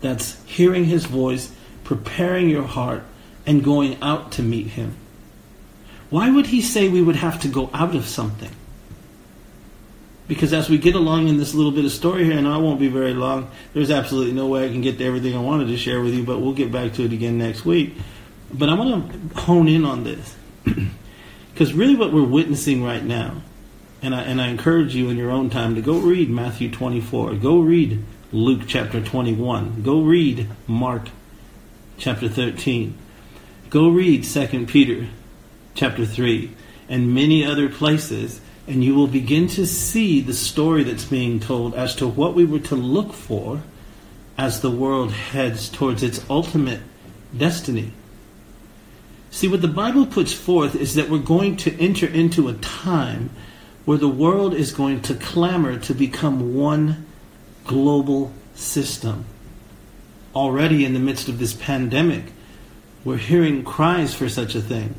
That's 0.00 0.42
hearing 0.44 0.84
his 0.84 1.06
voice, 1.06 1.52
preparing 1.84 2.48
your 2.48 2.62
heart, 2.62 3.02
and 3.46 3.64
going 3.64 4.00
out 4.00 4.32
to 4.32 4.42
meet 4.42 4.68
him. 4.68 4.96
Why 6.10 6.30
would 6.30 6.46
he 6.46 6.60
say 6.60 6.88
we 6.88 7.02
would 7.02 7.16
have 7.16 7.40
to 7.40 7.48
go 7.48 7.70
out 7.72 7.94
of 7.94 8.06
something? 8.06 8.50
Because 10.28 10.52
as 10.52 10.68
we 10.68 10.78
get 10.78 10.94
along 10.94 11.28
in 11.28 11.36
this 11.36 11.52
little 11.52 11.72
bit 11.72 11.84
of 11.84 11.90
story 11.90 12.24
here, 12.24 12.38
and 12.38 12.46
I 12.46 12.56
won't 12.56 12.80
be 12.80 12.88
very 12.88 13.12
long, 13.12 13.50
there's 13.74 13.90
absolutely 13.90 14.32
no 14.32 14.46
way 14.46 14.64
I 14.64 14.68
can 14.68 14.80
get 14.80 14.98
to 14.98 15.04
everything 15.04 15.34
I 15.34 15.40
wanted 15.40 15.66
to 15.66 15.76
share 15.76 16.00
with 16.00 16.14
you, 16.14 16.22
but 16.22 16.38
we'll 16.38 16.54
get 16.54 16.70
back 16.70 16.94
to 16.94 17.04
it 17.04 17.12
again 17.12 17.38
next 17.38 17.64
week. 17.64 17.94
But 18.52 18.68
I 18.68 18.74
want 18.74 19.10
to 19.10 19.40
hone 19.40 19.68
in 19.68 19.84
on 19.84 20.04
this. 20.04 20.36
Because 21.52 21.74
really, 21.74 21.94
what 21.94 22.14
we're 22.14 22.24
witnessing 22.24 22.82
right 22.82 23.04
now 23.04 23.42
and 24.02 24.14
I, 24.14 24.22
and 24.22 24.40
I 24.40 24.48
encourage 24.48 24.94
you 24.94 25.08
in 25.10 25.16
your 25.16 25.30
own 25.30 25.48
time 25.48 25.76
to 25.76 25.80
go 25.80 25.98
read 25.98 26.28
Matthew 26.28 26.70
24. 26.70 27.34
Go 27.34 27.60
read 27.60 28.04
Luke 28.32 28.62
chapter 28.66 29.00
21. 29.00 29.82
Go 29.82 30.02
read 30.02 30.48
Mark 30.66 31.08
chapter 31.98 32.28
13. 32.28 32.98
Go 33.70 33.88
read 33.90 34.24
2 34.24 34.66
Peter 34.66 35.06
chapter 35.74 36.04
3 36.04 36.50
and 36.88 37.14
many 37.14 37.46
other 37.46 37.68
places, 37.68 38.40
and 38.66 38.82
you 38.82 38.94
will 38.94 39.06
begin 39.06 39.46
to 39.48 39.66
see 39.66 40.20
the 40.20 40.34
story 40.34 40.82
that's 40.82 41.04
being 41.04 41.38
told 41.38 41.74
as 41.74 41.94
to 41.96 42.08
what 42.08 42.34
we 42.34 42.44
were 42.44 42.58
to 42.58 42.74
look 42.74 43.12
for 43.12 43.62
as 44.36 44.60
the 44.60 44.70
world 44.70 45.12
heads 45.12 45.68
towards 45.68 46.02
its 46.02 46.24
ultimate 46.28 46.80
destiny. 47.36 47.92
See, 49.30 49.48
what 49.48 49.62
the 49.62 49.68
Bible 49.68 50.06
puts 50.06 50.32
forth 50.32 50.74
is 50.74 50.94
that 50.96 51.08
we're 51.08 51.18
going 51.18 51.56
to 51.58 51.80
enter 51.80 52.06
into 52.06 52.48
a 52.48 52.54
time 52.54 53.30
where 53.84 53.98
the 53.98 54.08
world 54.08 54.54
is 54.54 54.72
going 54.72 55.02
to 55.02 55.14
clamor 55.14 55.78
to 55.78 55.94
become 55.94 56.54
one 56.54 57.06
global 57.64 58.32
system. 58.54 59.24
Already 60.34 60.84
in 60.84 60.94
the 60.94 61.00
midst 61.00 61.28
of 61.28 61.38
this 61.38 61.52
pandemic, 61.52 62.32
we're 63.04 63.16
hearing 63.16 63.64
cries 63.64 64.14
for 64.14 64.28
such 64.28 64.54
a 64.54 64.60
thing. 64.60 64.94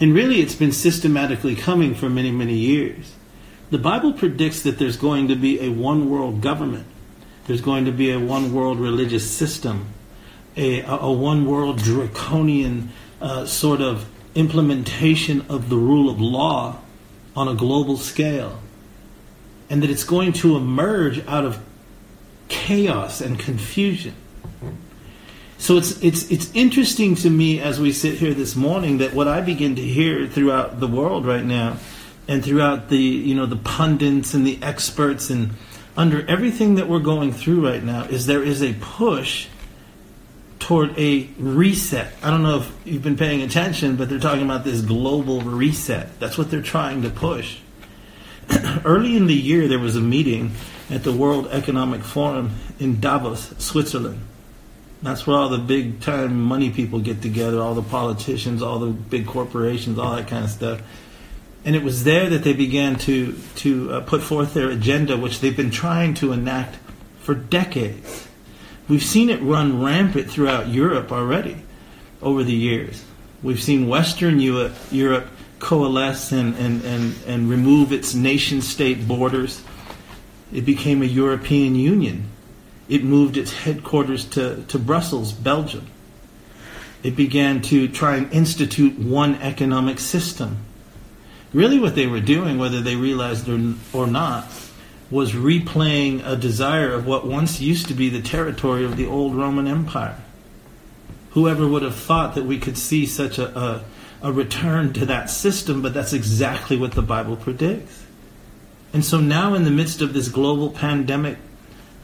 And 0.00 0.14
really, 0.14 0.40
it's 0.40 0.54
been 0.54 0.72
systematically 0.72 1.54
coming 1.54 1.94
for 1.94 2.08
many, 2.08 2.30
many 2.30 2.54
years. 2.54 3.14
The 3.70 3.78
Bible 3.78 4.12
predicts 4.12 4.62
that 4.62 4.78
there's 4.78 4.96
going 4.96 5.28
to 5.28 5.36
be 5.36 5.60
a 5.60 5.70
one 5.70 6.08
world 6.08 6.40
government, 6.40 6.86
there's 7.46 7.60
going 7.60 7.84
to 7.84 7.92
be 7.92 8.10
a 8.10 8.18
one 8.18 8.52
world 8.54 8.78
religious 8.78 9.30
system, 9.30 9.86
a, 10.56 10.80
a 10.82 11.12
one 11.12 11.46
world 11.46 11.78
draconian 11.78 12.90
uh, 13.20 13.44
sort 13.44 13.80
of 13.80 14.08
implementation 14.34 15.44
of 15.48 15.68
the 15.68 15.76
rule 15.76 16.08
of 16.08 16.20
law 16.20 16.78
on 17.38 17.46
a 17.46 17.54
global 17.54 17.96
scale, 17.96 18.58
and 19.70 19.80
that 19.80 19.90
it's 19.90 20.02
going 20.02 20.32
to 20.32 20.56
emerge 20.56 21.24
out 21.28 21.44
of 21.44 21.62
chaos 22.48 23.20
and 23.20 23.38
confusion. 23.38 24.12
So 25.56 25.76
it's 25.76 26.02
it's 26.02 26.28
it's 26.32 26.50
interesting 26.52 27.14
to 27.16 27.30
me 27.30 27.60
as 27.60 27.78
we 27.78 27.92
sit 27.92 28.14
here 28.14 28.34
this 28.34 28.56
morning 28.56 28.98
that 28.98 29.14
what 29.14 29.28
I 29.28 29.40
begin 29.40 29.76
to 29.76 29.82
hear 29.82 30.26
throughout 30.26 30.80
the 30.80 30.88
world 30.88 31.26
right 31.26 31.44
now, 31.44 31.76
and 32.26 32.44
throughout 32.44 32.88
the 32.88 32.98
you 32.98 33.36
know 33.36 33.46
the 33.46 33.56
pundits 33.56 34.34
and 34.34 34.44
the 34.44 34.58
experts 34.60 35.30
and 35.30 35.52
under 35.96 36.28
everything 36.28 36.74
that 36.74 36.88
we're 36.88 36.98
going 36.98 37.32
through 37.32 37.64
right 37.64 37.84
now 37.84 38.02
is 38.04 38.26
there 38.26 38.42
is 38.42 38.64
a 38.64 38.74
push 38.80 39.46
toward 40.68 40.98
a 40.98 41.26
reset. 41.38 42.12
I 42.22 42.28
don't 42.28 42.42
know 42.42 42.58
if 42.58 42.70
you've 42.84 43.02
been 43.02 43.16
paying 43.16 43.40
attention, 43.40 43.96
but 43.96 44.10
they're 44.10 44.18
talking 44.18 44.44
about 44.44 44.64
this 44.64 44.82
global 44.82 45.40
reset. 45.40 46.20
That's 46.20 46.36
what 46.36 46.50
they're 46.50 46.60
trying 46.60 47.00
to 47.04 47.08
push. 47.08 47.60
early 48.84 49.16
in 49.16 49.28
the 49.28 49.34
year, 49.34 49.66
there 49.66 49.78
was 49.78 49.96
a 49.96 50.00
meeting 50.02 50.52
at 50.90 51.04
the 51.04 51.12
World 51.14 51.48
Economic 51.52 52.02
Forum 52.02 52.50
in 52.78 53.00
Davos, 53.00 53.54
Switzerland. 53.56 54.20
That's 55.00 55.26
where 55.26 55.38
all 55.38 55.48
the 55.48 55.56
big 55.56 56.02
time 56.02 56.38
money 56.38 56.68
people 56.68 57.00
get 57.00 57.22
together, 57.22 57.62
all 57.62 57.74
the 57.74 57.80
politicians, 57.80 58.60
all 58.60 58.78
the 58.78 58.90
big 58.90 59.26
corporations, 59.26 59.98
all 59.98 60.16
that 60.16 60.28
kind 60.28 60.44
of 60.44 60.50
stuff. 60.50 60.82
And 61.64 61.76
it 61.76 61.82
was 61.82 62.04
there 62.04 62.28
that 62.28 62.44
they 62.44 62.52
began 62.52 62.96
to, 62.96 63.38
to 63.56 63.90
uh, 63.90 64.00
put 64.02 64.20
forth 64.20 64.52
their 64.52 64.68
agenda, 64.68 65.16
which 65.16 65.40
they've 65.40 65.56
been 65.56 65.70
trying 65.70 66.12
to 66.16 66.32
enact 66.32 66.76
for 67.20 67.34
decades. 67.34 68.27
We've 68.88 69.02
seen 69.02 69.28
it 69.28 69.42
run 69.42 69.82
rampant 69.82 70.30
throughout 70.30 70.68
Europe 70.68 71.12
already 71.12 71.56
over 72.22 72.42
the 72.42 72.54
years. 72.54 73.04
We've 73.42 73.62
seen 73.62 73.86
Western 73.86 74.40
Europe, 74.40 75.28
coalesce 75.58 76.32
and, 76.32 76.54
and, 76.56 76.84
and, 76.84 77.14
and 77.26 77.50
remove 77.50 77.92
its 77.92 78.14
nation 78.14 78.62
state 78.62 79.06
borders. 79.06 79.62
It 80.52 80.62
became 80.62 81.02
a 81.02 81.06
European 81.06 81.74
Union. 81.74 82.30
It 82.88 83.04
moved 83.04 83.36
its 83.36 83.52
headquarters 83.52 84.24
to, 84.30 84.62
to 84.68 84.78
Brussels, 84.78 85.32
Belgium. 85.32 85.86
It 87.02 87.14
began 87.14 87.60
to 87.62 87.88
try 87.88 88.16
and 88.16 88.32
institute 88.32 88.98
one 88.98 89.34
economic 89.36 89.98
system. 90.00 90.58
Really, 91.52 91.78
what 91.78 91.94
they 91.94 92.06
were 92.06 92.20
doing, 92.20 92.58
whether 92.58 92.80
they 92.80 92.96
realized 92.96 93.48
it 93.48 93.76
or 93.92 94.06
not, 94.06 94.46
was 95.10 95.32
replaying 95.32 96.26
a 96.26 96.36
desire 96.36 96.92
of 96.92 97.06
what 97.06 97.26
once 97.26 97.60
used 97.60 97.88
to 97.88 97.94
be 97.94 98.08
the 98.08 98.20
territory 98.22 98.84
of 98.84 98.96
the 98.96 99.06
old 99.06 99.34
Roman 99.34 99.66
Empire. 99.66 100.16
Whoever 101.30 101.66
would 101.66 101.82
have 101.82 101.94
thought 101.96 102.34
that 102.34 102.44
we 102.44 102.58
could 102.58 102.76
see 102.76 103.06
such 103.06 103.38
a, 103.38 103.58
a 103.58 103.84
a 104.22 104.32
return 104.32 104.92
to 104.94 105.06
that 105.06 105.30
system, 105.30 105.82
but 105.82 105.94
that's 105.94 106.12
exactly 106.12 106.76
what 106.76 106.92
the 106.92 107.02
Bible 107.02 107.36
predicts. 107.36 108.04
And 108.92 109.04
so 109.04 109.20
now, 109.20 109.54
in 109.54 109.64
the 109.64 109.70
midst 109.70 110.00
of 110.00 110.12
this 110.12 110.28
global 110.28 110.70
pandemic, 110.70 111.36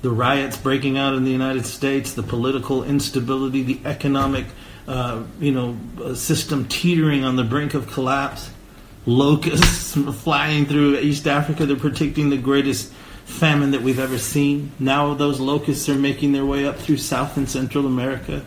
the 0.03 0.11
riots 0.11 0.57
breaking 0.57 0.99
out 0.99 1.15
in 1.15 1.25
the 1.25 1.31
United 1.31 1.65
States, 1.65 2.13
the 2.13 2.23
political 2.23 2.85
instability, 2.85 3.63
the 3.63 3.81
economic, 3.85 4.45
uh, 4.87 5.23
you 5.41 5.51
know, 5.51 5.77
uh, 6.03 6.15
system 6.15 6.69
teetering 6.69 7.25
on 7.25 7.37
the 7.37 7.45
brink 7.45 7.75
of 7.75 7.91
collapse, 7.91 8.51
locusts 9.07 9.95
flying 10.23 10.67
through 10.67 10.99
East 10.99 11.27
Africa, 11.27 11.67
they're 11.67 11.77
predicting 11.77 12.31
the 12.31 12.37
greatest 12.37 12.93
famine 13.25 13.71
that 13.71 13.83
we've 13.83 13.99
ever 13.99 14.19
seen. 14.19 14.73
Now 14.79 15.15
those 15.15 15.41
locusts 15.41 15.89
are 15.89 15.95
making 15.95 16.33
their 16.33 16.45
way 16.45 16.67
up 16.67 16.77
through 16.77 16.99
South 16.99 17.37
and 17.37 17.49
Central 17.49 17.87
America. 17.87 18.45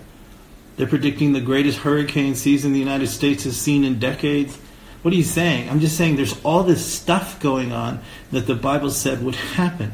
They're 0.76 0.88
predicting 0.88 1.34
the 1.34 1.42
greatest 1.42 1.80
hurricane 1.80 2.36
season 2.36 2.72
the 2.72 2.80
United 2.80 3.08
States 3.08 3.44
has 3.46 3.60
seen 3.60 3.84
in 3.84 4.00
decades. 4.00 4.58
What 5.02 5.14
are 5.14 5.18
you 5.18 5.24
saying? 5.24 5.70
I'm 5.70 5.80
just 5.80 5.98
saying 5.98 6.16
there's 6.16 6.40
all 6.44 6.64
this 6.64 6.86
stuff 6.86 7.40
going 7.40 7.72
on 7.72 8.00
that 8.32 8.46
the 8.46 8.56
Bible 8.56 8.92
said 8.92 9.24
would 9.24 9.36
happen. 9.36 9.94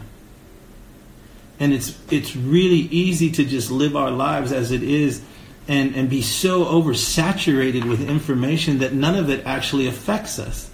And 1.59 1.71
it's 1.71 1.97
it's 2.11 2.35
really 2.35 2.89
easy 2.91 3.31
to 3.31 3.45
just 3.45 3.71
live 3.71 3.95
our 3.95 4.11
lives 4.11 4.51
as 4.51 4.71
it 4.71 4.83
is 4.83 5.23
and, 5.67 5.95
and 5.95 6.09
be 6.09 6.21
so 6.21 6.65
oversaturated 6.65 7.87
with 7.87 8.07
information 8.07 8.79
that 8.79 8.93
none 8.93 9.15
of 9.15 9.29
it 9.29 9.45
actually 9.45 9.87
affects 9.87 10.39
us. 10.39 10.69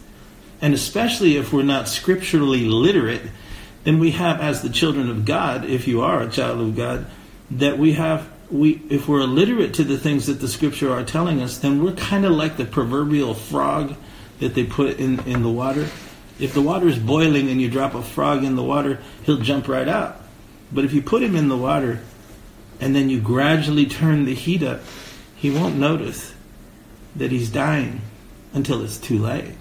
And 0.61 0.73
especially 0.73 1.37
if 1.37 1.53
we're 1.53 1.63
not 1.63 1.87
scripturally 1.87 2.65
literate, 2.65 3.21
then 3.83 3.99
we 3.99 4.11
have, 4.11 4.41
as 4.41 4.61
the 4.61 4.69
children 4.69 5.09
of 5.09 5.25
God, 5.25 5.65
if 5.65 5.87
you 5.87 6.01
are 6.01 6.21
a 6.21 6.29
child 6.29 6.59
of 6.59 6.75
God, 6.75 7.05
that 7.51 7.77
we 7.77 7.93
have 7.93 8.29
we 8.51 8.81
if 8.89 9.07
we're 9.07 9.21
illiterate 9.21 9.75
to 9.75 9.83
the 9.83 9.97
things 9.97 10.25
that 10.25 10.41
the 10.41 10.47
scripture 10.47 10.91
are 10.91 11.03
telling 11.03 11.41
us, 11.41 11.59
then 11.59 11.83
we're 11.83 11.93
kind 11.93 12.25
of 12.25 12.31
like 12.31 12.57
the 12.57 12.65
proverbial 12.65 13.33
frog 13.33 13.95
that 14.39 14.55
they 14.55 14.63
put 14.63 14.99
in, 14.99 15.19
in 15.21 15.43
the 15.43 15.49
water. 15.49 15.87
If 16.39 16.53
the 16.53 16.61
water 16.61 16.87
is 16.87 16.97
boiling 16.97 17.49
and 17.49 17.61
you 17.61 17.69
drop 17.69 17.93
a 17.93 18.01
frog 18.01 18.43
in 18.43 18.55
the 18.55 18.63
water, 18.63 18.99
he'll 19.23 19.37
jump 19.39 19.67
right 19.67 19.87
out. 19.87 20.21
But 20.71 20.85
if 20.85 20.93
you 20.93 21.01
put 21.01 21.21
him 21.21 21.35
in 21.35 21.47
the 21.47 21.57
water 21.57 21.99
and 22.79 22.95
then 22.95 23.09
you 23.09 23.19
gradually 23.19 23.85
turn 23.85 24.25
the 24.25 24.33
heat 24.33 24.63
up, 24.63 24.81
he 25.35 25.51
won't 25.51 25.75
notice 25.75 26.33
that 27.15 27.31
he's 27.31 27.49
dying 27.49 28.01
until 28.53 28.83
it's 28.83 28.97
too 28.97 29.19
late. 29.19 29.53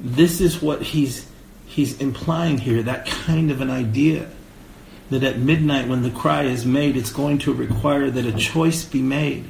This 0.00 0.40
is 0.40 0.60
what 0.60 0.82
he's 0.82 1.30
he's 1.66 2.00
implying 2.00 2.58
here, 2.58 2.82
that 2.82 3.06
kind 3.06 3.50
of 3.50 3.60
an 3.60 3.70
idea 3.70 4.28
that 5.10 5.22
at 5.22 5.38
midnight 5.38 5.88
when 5.88 6.02
the 6.02 6.10
cry 6.10 6.42
is 6.42 6.64
made, 6.66 6.96
it's 6.96 7.12
going 7.12 7.38
to 7.38 7.52
require 7.52 8.10
that 8.10 8.24
a 8.24 8.32
choice 8.32 8.84
be 8.84 9.02
made. 9.02 9.44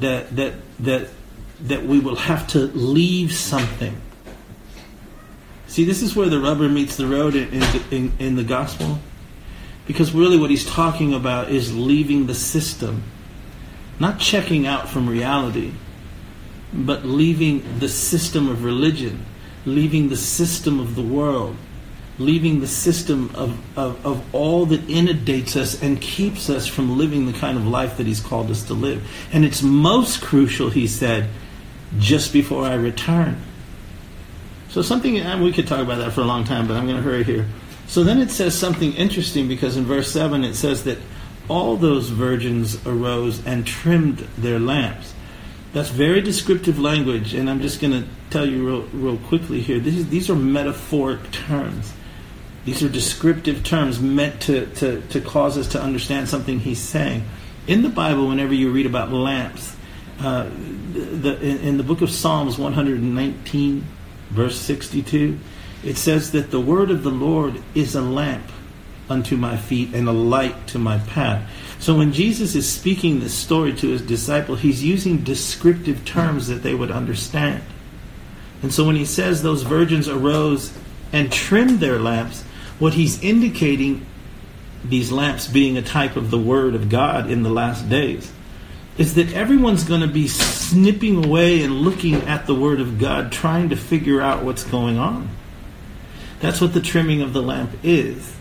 That 0.00 0.34
that 0.36 0.54
that 0.80 1.08
that 1.60 1.84
we 1.84 2.00
will 2.00 2.16
have 2.16 2.46
to 2.48 2.58
leave 2.58 3.32
something. 3.32 4.00
See, 5.66 5.84
this 5.84 6.02
is 6.02 6.14
where 6.14 6.28
the 6.28 6.38
rubber 6.38 6.68
meets 6.68 6.96
the 6.96 7.06
road 7.06 7.34
in, 7.34 7.62
in, 7.90 8.12
in 8.18 8.36
the 8.36 8.44
gospel. 8.44 8.98
Because 9.86 10.12
really, 10.12 10.38
what 10.38 10.50
he's 10.50 10.64
talking 10.64 11.12
about 11.12 11.50
is 11.50 11.76
leaving 11.76 12.26
the 12.26 12.34
system, 12.34 13.02
not 13.98 14.18
checking 14.18 14.66
out 14.66 14.88
from 14.88 15.08
reality, 15.08 15.72
but 16.72 17.04
leaving 17.04 17.78
the 17.78 17.88
system 17.88 18.48
of 18.48 18.64
religion, 18.64 19.24
leaving 19.66 20.08
the 20.08 20.16
system 20.16 20.80
of 20.80 20.96
the 20.96 21.02
world, 21.02 21.56
leaving 22.18 22.60
the 22.60 22.66
system 22.66 23.30
of, 23.34 23.78
of, 23.78 24.04
of 24.06 24.34
all 24.34 24.66
that 24.66 24.88
inundates 24.88 25.56
us 25.56 25.80
and 25.82 26.00
keeps 26.00 26.48
us 26.48 26.66
from 26.66 26.96
living 26.96 27.26
the 27.26 27.32
kind 27.32 27.58
of 27.58 27.66
life 27.66 27.96
that 27.96 28.06
He's 28.06 28.20
called 28.20 28.50
us 28.50 28.62
to 28.64 28.74
live. 28.74 29.06
And 29.32 29.44
it's 29.44 29.62
most 29.62 30.22
crucial, 30.22 30.70
He 30.70 30.86
said, 30.86 31.28
just 31.98 32.32
before 32.32 32.64
I 32.64 32.74
return. 32.74 33.40
So, 34.70 34.82
something, 34.82 35.18
and 35.18 35.42
we 35.42 35.52
could 35.52 35.68
talk 35.68 35.80
about 35.80 35.98
that 35.98 36.12
for 36.12 36.22
a 36.22 36.24
long 36.24 36.44
time, 36.44 36.66
but 36.66 36.76
I'm 36.76 36.84
going 36.84 36.96
to 36.96 37.02
hurry 37.02 37.22
here. 37.22 37.46
So, 37.86 38.02
then 38.02 38.18
it 38.20 38.30
says 38.30 38.58
something 38.58 38.92
interesting 38.94 39.48
because 39.48 39.76
in 39.76 39.84
verse 39.84 40.10
7 40.10 40.42
it 40.44 40.54
says 40.54 40.84
that 40.84 40.98
all 41.48 41.76
those 41.76 42.08
virgins 42.08 42.84
arose 42.86 43.44
and 43.46 43.66
trimmed 43.66 44.18
their 44.38 44.58
lamps. 44.58 45.14
That's 45.72 45.90
very 45.90 46.22
descriptive 46.22 46.78
language, 46.78 47.34
and 47.34 47.50
I'm 47.50 47.60
just 47.60 47.80
going 47.80 47.92
to 47.92 48.08
tell 48.30 48.46
you 48.46 48.66
real, 48.66 48.82
real 48.92 49.18
quickly 49.18 49.60
here. 49.60 49.80
These, 49.80 50.08
these 50.08 50.30
are 50.30 50.36
metaphoric 50.36 51.30
terms. 51.32 51.92
These 52.64 52.82
are 52.82 52.88
descriptive 52.88 53.64
terms 53.64 54.00
meant 54.00 54.40
to, 54.42 54.66
to, 54.76 55.02
to 55.08 55.20
cause 55.20 55.58
us 55.58 55.68
to 55.68 55.82
understand 55.82 56.28
something 56.28 56.60
he's 56.60 56.80
saying. 56.80 57.24
In 57.66 57.82
the 57.82 57.88
Bible, 57.88 58.28
whenever 58.28 58.54
you 58.54 58.70
read 58.70 58.86
about 58.86 59.12
lamps, 59.12 59.76
uh, 60.20 60.48
the, 60.92 61.38
in, 61.42 61.58
in 61.58 61.76
the 61.76 61.82
book 61.82 62.00
of 62.00 62.10
Psalms 62.10 62.56
119, 62.56 63.84
verse 64.30 64.58
62, 64.58 65.38
it 65.84 65.96
says 65.96 66.32
that 66.32 66.50
the 66.50 66.60
word 66.60 66.90
of 66.90 67.02
the 67.02 67.10
Lord 67.10 67.62
is 67.74 67.94
a 67.94 68.00
lamp 68.00 68.44
unto 69.08 69.36
my 69.36 69.56
feet 69.56 69.94
and 69.94 70.08
a 70.08 70.12
light 70.12 70.66
to 70.68 70.78
my 70.78 70.98
path. 70.98 71.48
So 71.78 71.98
when 71.98 72.12
Jesus 72.12 72.54
is 72.54 72.70
speaking 72.70 73.20
this 73.20 73.34
story 73.34 73.74
to 73.74 73.88
his 73.88 74.00
disciple, 74.00 74.56
he's 74.56 74.82
using 74.82 75.18
descriptive 75.18 76.04
terms 76.04 76.48
that 76.48 76.62
they 76.62 76.74
would 76.74 76.90
understand. 76.90 77.62
And 78.62 78.72
so 78.72 78.86
when 78.86 78.96
he 78.96 79.04
says 79.04 79.42
those 79.42 79.62
virgins 79.62 80.08
arose 80.08 80.72
and 81.12 81.30
trimmed 81.30 81.80
their 81.80 81.98
lamps, 81.98 82.42
what 82.78 82.94
he's 82.94 83.22
indicating, 83.22 84.06
these 84.82 85.12
lamps 85.12 85.46
being 85.46 85.76
a 85.76 85.82
type 85.82 86.16
of 86.16 86.30
the 86.30 86.38
Word 86.38 86.74
of 86.74 86.88
God 86.88 87.30
in 87.30 87.42
the 87.42 87.50
last 87.50 87.90
days, 87.90 88.32
is 88.96 89.14
that 89.14 89.32
everyone's 89.34 89.84
going 89.84 90.00
to 90.00 90.06
be 90.06 90.28
snipping 90.28 91.24
away 91.24 91.62
and 91.62 91.74
looking 91.74 92.14
at 92.14 92.46
the 92.46 92.54
Word 92.54 92.80
of 92.80 92.98
God, 92.98 93.32
trying 93.32 93.68
to 93.68 93.76
figure 93.76 94.22
out 94.22 94.44
what's 94.44 94.64
going 94.64 94.96
on. 94.96 95.28
That's 96.44 96.60
what 96.60 96.74
the 96.74 96.80
trimming 96.80 97.22
of 97.22 97.32
the 97.32 97.42
lamp 97.42 97.72
is. 97.82 98.34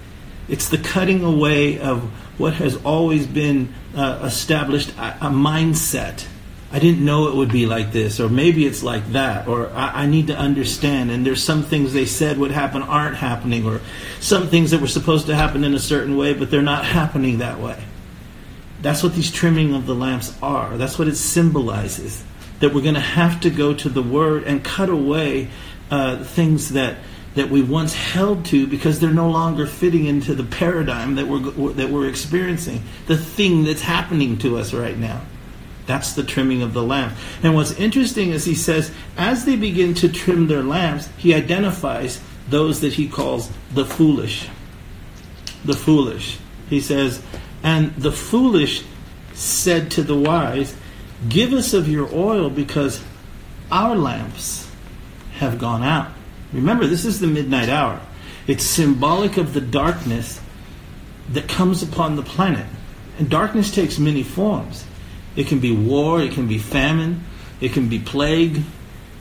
It's 0.48 0.70
the 0.70 0.78
cutting 0.78 1.24
away 1.24 1.80
of 1.80 2.04
what 2.38 2.54
has 2.56 2.76
always 2.84 3.26
been 3.26 3.74
uh, 3.96 4.20
established, 4.24 4.89
a, 4.98 5.28
a 5.28 5.30
mindset 5.30 6.26
I 6.74 6.80
didn't 6.80 7.06
know 7.06 7.28
it 7.28 7.36
would 7.36 7.52
be 7.52 7.68
like 7.68 7.92
this, 7.92 8.20
or 8.20 8.30
maybe 8.30 8.66
it's 8.66 8.82
like 8.82 9.12
that, 9.12 9.48
or 9.48 9.70
I, 9.70 10.02
I, 10.02 10.06
need 10.08 10.26
to 10.28 10.36
understand. 10.36 11.12
And 11.12 11.24
there's 11.24 11.44
some 11.44 11.62
things 11.62 11.94
they 11.94 12.08
said 12.08 12.39
would 12.39 12.50
happen 12.50 12.82
aren't 12.82 13.16
happening, 13.16 13.68
or 13.68 13.80
some 14.20 14.48
things 14.48 14.72
that 14.72 14.82
were 14.82 14.88
supposed 14.88 15.28
to 15.28 15.36
happen 15.36 15.63
in 15.63 15.76
a 15.76 15.80
certain 15.80 16.18
way, 16.18 16.34
but 16.34 16.50
they're 16.50 16.63
not 16.63 16.84
happening 16.84 17.38
that 17.38 17.60
way. 17.60 17.80
That's 18.82 19.04
what 19.04 19.13
these 19.13 19.32
trimming 19.32 19.76
of 19.76 19.86
the 19.86 19.94
lamps 19.94 20.36
are. 20.42 20.76
That's 20.76 20.98
what 20.98 21.08
it 21.08 21.16
symbolizes. 21.16 22.24
That 22.60 22.74
we're 22.74 22.82
going 22.82 22.96
to 22.96 23.02
have 23.02 23.42
to 23.42 23.52
go 23.52 23.76
to 23.76 23.88
the 23.88 24.02
Word 24.02 24.46
and 24.46 24.63
cut 24.63 24.89
away 24.89 25.50
uh, 25.92 26.24
things 26.24 26.70
that 26.70 26.98
that 27.36 27.50
we 27.50 27.62
once 27.62 27.93
held 27.93 28.46
to 28.46 28.67
because 28.67 29.00
they're 29.00 29.12
no 29.12 29.30
longer 29.30 29.65
fitting 29.65 30.06
into 30.06 30.36
the 30.36 30.43
paradigm 30.43 31.15
that 31.15 31.28
we're 31.28 31.74
that 31.74 31.89
we're 31.89 32.08
experiencing, 32.08 32.84
the 33.08 33.17
thing 33.17 33.63
that's 33.63 33.82
happening 33.82 34.38
to 34.39 34.58
us 34.58 34.74
right 34.74 34.98
now. 34.98 35.22
That's 35.86 36.13
the 36.13 36.24
trimming 36.24 36.62
of 36.62 36.74
the 36.74 36.84
lamp. 36.84 37.13
And 37.41 37.56
what's 37.56 37.74
interesting 37.74 38.30
is 38.30 38.46
he 38.46 38.56
says, 38.56 38.91
as 39.17 39.46
they 39.46 39.56
begin 39.56 39.93
to 39.96 40.10
trim 40.10 40.48
their 40.48 40.63
lamps, 40.63 41.10
he 41.17 41.34
identifies 41.34 42.22
those 42.48 42.82
that 42.82 42.93
he 42.93 43.10
calls 43.10 43.52
the 43.74 43.86
foolish. 43.86 44.48
The 45.65 45.74
foolish. 45.74 46.39
He 46.69 46.80
says, 46.80 47.22
and 47.63 47.93
the 47.96 48.12
foolish 48.12 48.84
said 49.34 49.91
to 49.91 50.04
the 50.04 50.15
wise, 50.15 50.76
Give 51.28 51.54
us 51.54 51.74
of 51.74 51.88
your 51.88 52.13
oil 52.13 52.50
because 52.50 53.02
our 53.72 53.96
lamps 53.96 54.69
have 55.34 55.58
gone 55.58 55.84
out. 55.84 56.12
Remember, 56.54 56.88
this 56.88 57.06
is 57.06 57.20
the 57.20 57.28
midnight 57.28 57.70
hour. 57.70 58.00
It's 58.48 58.63
symbolic 58.63 59.38
of 59.38 59.54
the 59.54 59.62
darkness 59.62 60.39
that 61.30 61.48
comes 61.48 61.82
upon 61.82 62.16
the 62.16 62.24
planet. 62.24 62.66
And 63.18 63.30
darkness 63.30 63.72
takes 63.72 64.00
many 64.00 64.24
forms. 64.24 64.86
It 65.36 65.48
can 65.48 65.60
be 65.60 65.76
war, 65.76 66.22
it 66.22 66.34
can 66.34 66.48
be 66.48 66.58
famine, 66.58 67.24
it 67.60 67.74
can 67.74 67.89
be 67.89 68.00
plague, 68.00 68.62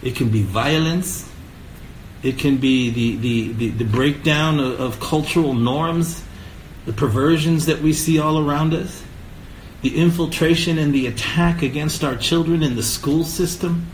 it 0.02 0.16
can 0.16 0.28
be 0.28 0.42
violence, 0.42 1.30
it 2.22 2.38
can 2.38 2.58
be 2.58 2.90
the, 2.90 3.16
the, 3.16 3.52
the, 3.52 3.68
the 3.70 3.84
breakdown 3.84 4.60
of, 4.60 4.80
of 4.80 5.00
cultural 5.00 5.54
norms, 5.54 6.22
the 6.84 6.92
perversions 6.92 7.66
that 7.66 7.80
we 7.80 7.92
see 7.92 8.18
all 8.18 8.38
around 8.38 8.74
us, 8.74 9.02
the 9.82 9.96
infiltration 9.96 10.78
and 10.78 10.92
the 10.92 11.06
attack 11.06 11.62
against 11.62 12.04
our 12.04 12.16
children 12.16 12.62
in 12.62 12.76
the 12.76 12.82
school 12.82 13.24
system, 13.24 13.86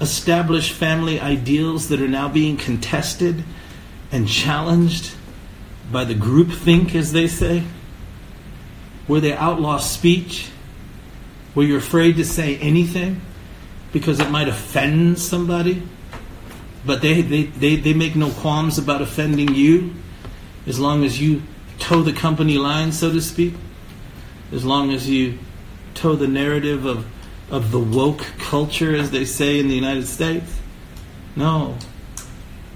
established 0.00 0.72
family 0.72 1.20
ideals 1.20 1.88
that 1.88 2.00
are 2.00 2.08
now 2.08 2.28
being 2.28 2.56
contested 2.56 3.44
and 4.10 4.28
challenged 4.28 5.14
by 5.90 6.04
the 6.04 6.14
groupthink, 6.14 6.94
as 6.94 7.12
they 7.12 7.26
say, 7.26 7.62
where 9.06 9.20
they 9.20 9.32
outlaw 9.32 9.78
speech, 9.78 10.50
where 11.52 11.66
you're 11.66 11.78
afraid 11.78 12.16
to 12.16 12.24
say 12.24 12.56
anything 12.58 13.20
because 13.92 14.18
it 14.18 14.30
might 14.30 14.48
offend 14.48 15.18
somebody, 15.18 15.82
but 16.84 17.00
they, 17.00 17.22
they, 17.22 17.44
they, 17.44 17.76
they 17.76 17.94
make 17.94 18.16
no 18.16 18.30
qualms 18.30 18.76
about 18.76 19.00
offending 19.00 19.54
you 19.54 19.94
as 20.66 20.80
long 20.80 21.04
as 21.04 21.20
you 21.20 21.42
toe 21.78 22.02
the 22.02 22.12
company 22.12 22.58
line, 22.58 22.90
so 22.90 23.12
to 23.12 23.20
speak, 23.20 23.54
as 24.52 24.64
long 24.64 24.92
as 24.92 25.08
you 25.08 25.38
toe 25.94 26.16
the 26.16 26.26
narrative 26.26 26.86
of, 26.86 27.06
of 27.50 27.70
the 27.70 27.78
woke 27.78 28.24
culture, 28.38 28.94
as 28.94 29.10
they 29.10 29.24
say 29.24 29.58
in 29.58 29.68
the 29.68 29.74
United 29.74 30.06
States. 30.06 30.60
No. 31.36 31.76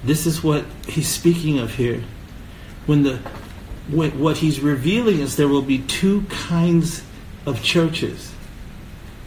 This 0.05 0.27
is 0.27 0.43
what 0.43 0.65
he's 0.87 1.09
speaking 1.09 1.59
of 1.59 1.75
here. 1.75 2.03
When 2.87 3.03
the 3.03 3.19
what 3.89 4.37
he's 4.37 4.61
revealing 4.61 5.21
is 5.21 5.37
there 5.37 5.49
will 5.49 5.63
be 5.63 5.79
two 5.79 6.23
kinds 6.29 7.03
of 7.47 7.63
churches 7.63 8.35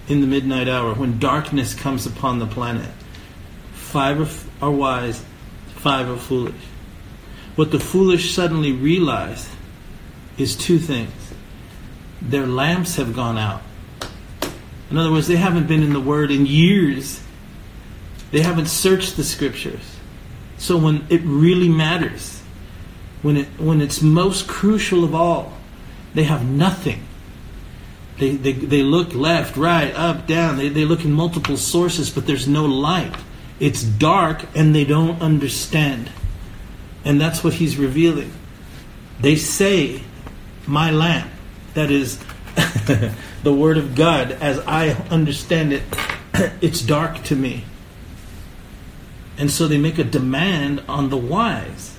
in 0.08 0.22
the 0.22 0.28
midnight 0.28 0.68
hour 0.68 0.94
when 0.94 1.18
darkness 1.18 1.74
comes 1.74 2.06
upon 2.06 2.38
the 2.38 2.46
planet. 2.46 2.90
Five 3.74 4.48
are 4.62 4.72
wise, 4.72 5.24
five 5.68 6.10
are 6.10 6.18
foolish. 6.18 6.62
What 7.56 7.72
the 7.72 7.80
foolish 7.80 8.34
suddenly 8.34 8.72
realize 8.72 9.50
is 10.38 10.56
two 10.56 10.80
things 10.80 11.12
their 12.22 12.46
lamps 12.46 12.98
have 12.98 13.16
gone 13.16 13.38
out. 13.38 13.64
In 14.92 14.98
other 14.98 15.12
words, 15.12 15.28
they 15.28 15.38
haven't 15.38 15.68
been 15.68 15.82
in 15.82 15.94
the 15.94 16.02
Word 16.02 16.32
in 16.32 16.46
years, 16.46 17.22
they 18.32 18.42
haven't 18.42 18.68
searched 18.68 19.16
the 19.18 19.24
Scriptures. 19.24 19.98
So 20.58 20.78
when 20.78 21.06
it 21.10 21.22
really 21.24 21.70
matters, 21.70 22.42
when, 23.22 23.38
it, 23.38 23.48
when 23.58 23.82
it's 23.82 24.02
most 24.02 24.48
crucial 24.48 25.04
of 25.04 25.16
all, 25.16 25.54
they 26.14 26.24
have 26.24 26.46
nothing. 26.46 27.04
They, 28.18 28.36
they, 28.36 28.52
they 28.52 28.84
look 28.84 29.16
left, 29.16 29.58
right, 29.58 29.94
up, 29.96 30.28
down. 30.28 30.58
They, 30.58 30.70
they 30.70 30.86
look 30.86 31.06
in 31.06 31.12
multiple 31.14 31.58
sources, 31.58 32.10
but 32.10 32.28
there's 32.28 32.48
no 32.48 32.66
light. 32.66 33.16
It's 33.60 33.82
dark 33.82 34.46
and 34.56 34.76
they 34.76 34.86
don't 34.86 35.22
understand. 35.22 36.12
And 37.06 37.20
that's 37.20 37.44
what 37.44 37.54
he's 37.54 37.78
revealing. 37.78 38.32
They 39.20 39.36
say, 39.36 40.04
My 40.68 40.92
lamp, 40.92 41.32
that 41.74 41.90
is 41.90 42.20
the 43.44 43.54
Word 43.54 43.78
of 43.78 43.96
God, 43.96 44.32
as 44.32 44.60
I 44.60 44.90
understand 45.10 45.74
it, 45.74 45.84
it's 46.62 46.82
dark 46.82 47.24
to 47.26 47.36
me. 47.36 47.66
And 49.38 49.50
so 49.50 49.68
they 49.68 49.78
make 49.78 49.98
a 49.98 50.04
demand 50.04 50.84
on 50.88 51.10
the 51.10 51.18
wise. 51.18 51.98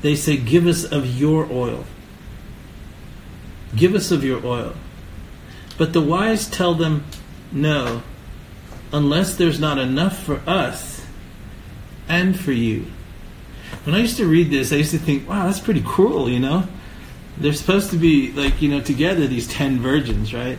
They 0.00 0.16
say, 0.16 0.36
Give 0.36 0.66
us 0.66 0.84
of 0.84 1.06
your 1.06 1.50
oil. 1.50 1.84
Give 3.76 3.94
us 3.94 4.10
of 4.10 4.24
your 4.24 4.44
oil. 4.44 4.74
But 5.78 5.92
the 5.92 6.00
wise 6.00 6.48
tell 6.48 6.74
them, 6.74 7.04
No, 7.52 8.02
unless 8.92 9.36
there's 9.36 9.60
not 9.60 9.78
enough 9.78 10.22
for 10.22 10.40
us 10.46 11.06
and 12.08 12.38
for 12.38 12.52
you. 12.52 12.86
When 13.84 13.94
I 13.94 13.98
used 13.98 14.18
to 14.18 14.26
read 14.26 14.50
this, 14.50 14.72
I 14.72 14.76
used 14.76 14.90
to 14.90 14.98
think, 14.98 15.28
wow, 15.28 15.46
that's 15.46 15.60
pretty 15.60 15.82
cruel, 15.82 16.28
you 16.28 16.38
know? 16.38 16.68
They're 17.38 17.52
supposed 17.52 17.90
to 17.90 17.96
be, 17.96 18.32
like, 18.32 18.60
you 18.60 18.68
know, 18.68 18.80
together, 18.80 19.26
these 19.26 19.48
ten 19.48 19.78
virgins, 19.80 20.34
right? 20.34 20.58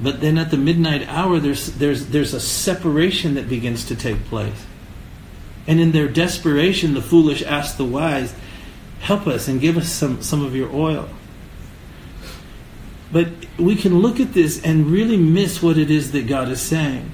But 0.00 0.20
then 0.20 0.38
at 0.38 0.50
the 0.50 0.56
midnight 0.56 1.06
hour, 1.08 1.38
there's, 1.38 1.72
there's, 1.72 2.06
there's 2.06 2.34
a 2.34 2.40
separation 2.40 3.34
that 3.34 3.48
begins 3.48 3.84
to 3.86 3.96
take 3.96 4.24
place. 4.24 4.66
And 5.66 5.78
in 5.78 5.92
their 5.92 6.08
desperation, 6.08 6.94
the 6.94 7.02
foolish 7.02 7.42
ask 7.42 7.76
the 7.76 7.84
wise, 7.84 8.34
Help 9.02 9.26
us 9.26 9.48
and 9.48 9.60
give 9.60 9.76
us 9.76 9.90
some, 9.90 10.22
some 10.22 10.44
of 10.44 10.54
your 10.54 10.70
oil. 10.72 11.08
But 13.10 13.28
we 13.58 13.74
can 13.74 13.98
look 13.98 14.20
at 14.20 14.32
this 14.32 14.62
and 14.62 14.86
really 14.86 15.16
miss 15.16 15.60
what 15.60 15.76
it 15.76 15.90
is 15.90 16.12
that 16.12 16.28
God 16.28 16.48
is 16.48 16.60
saying. 16.60 17.10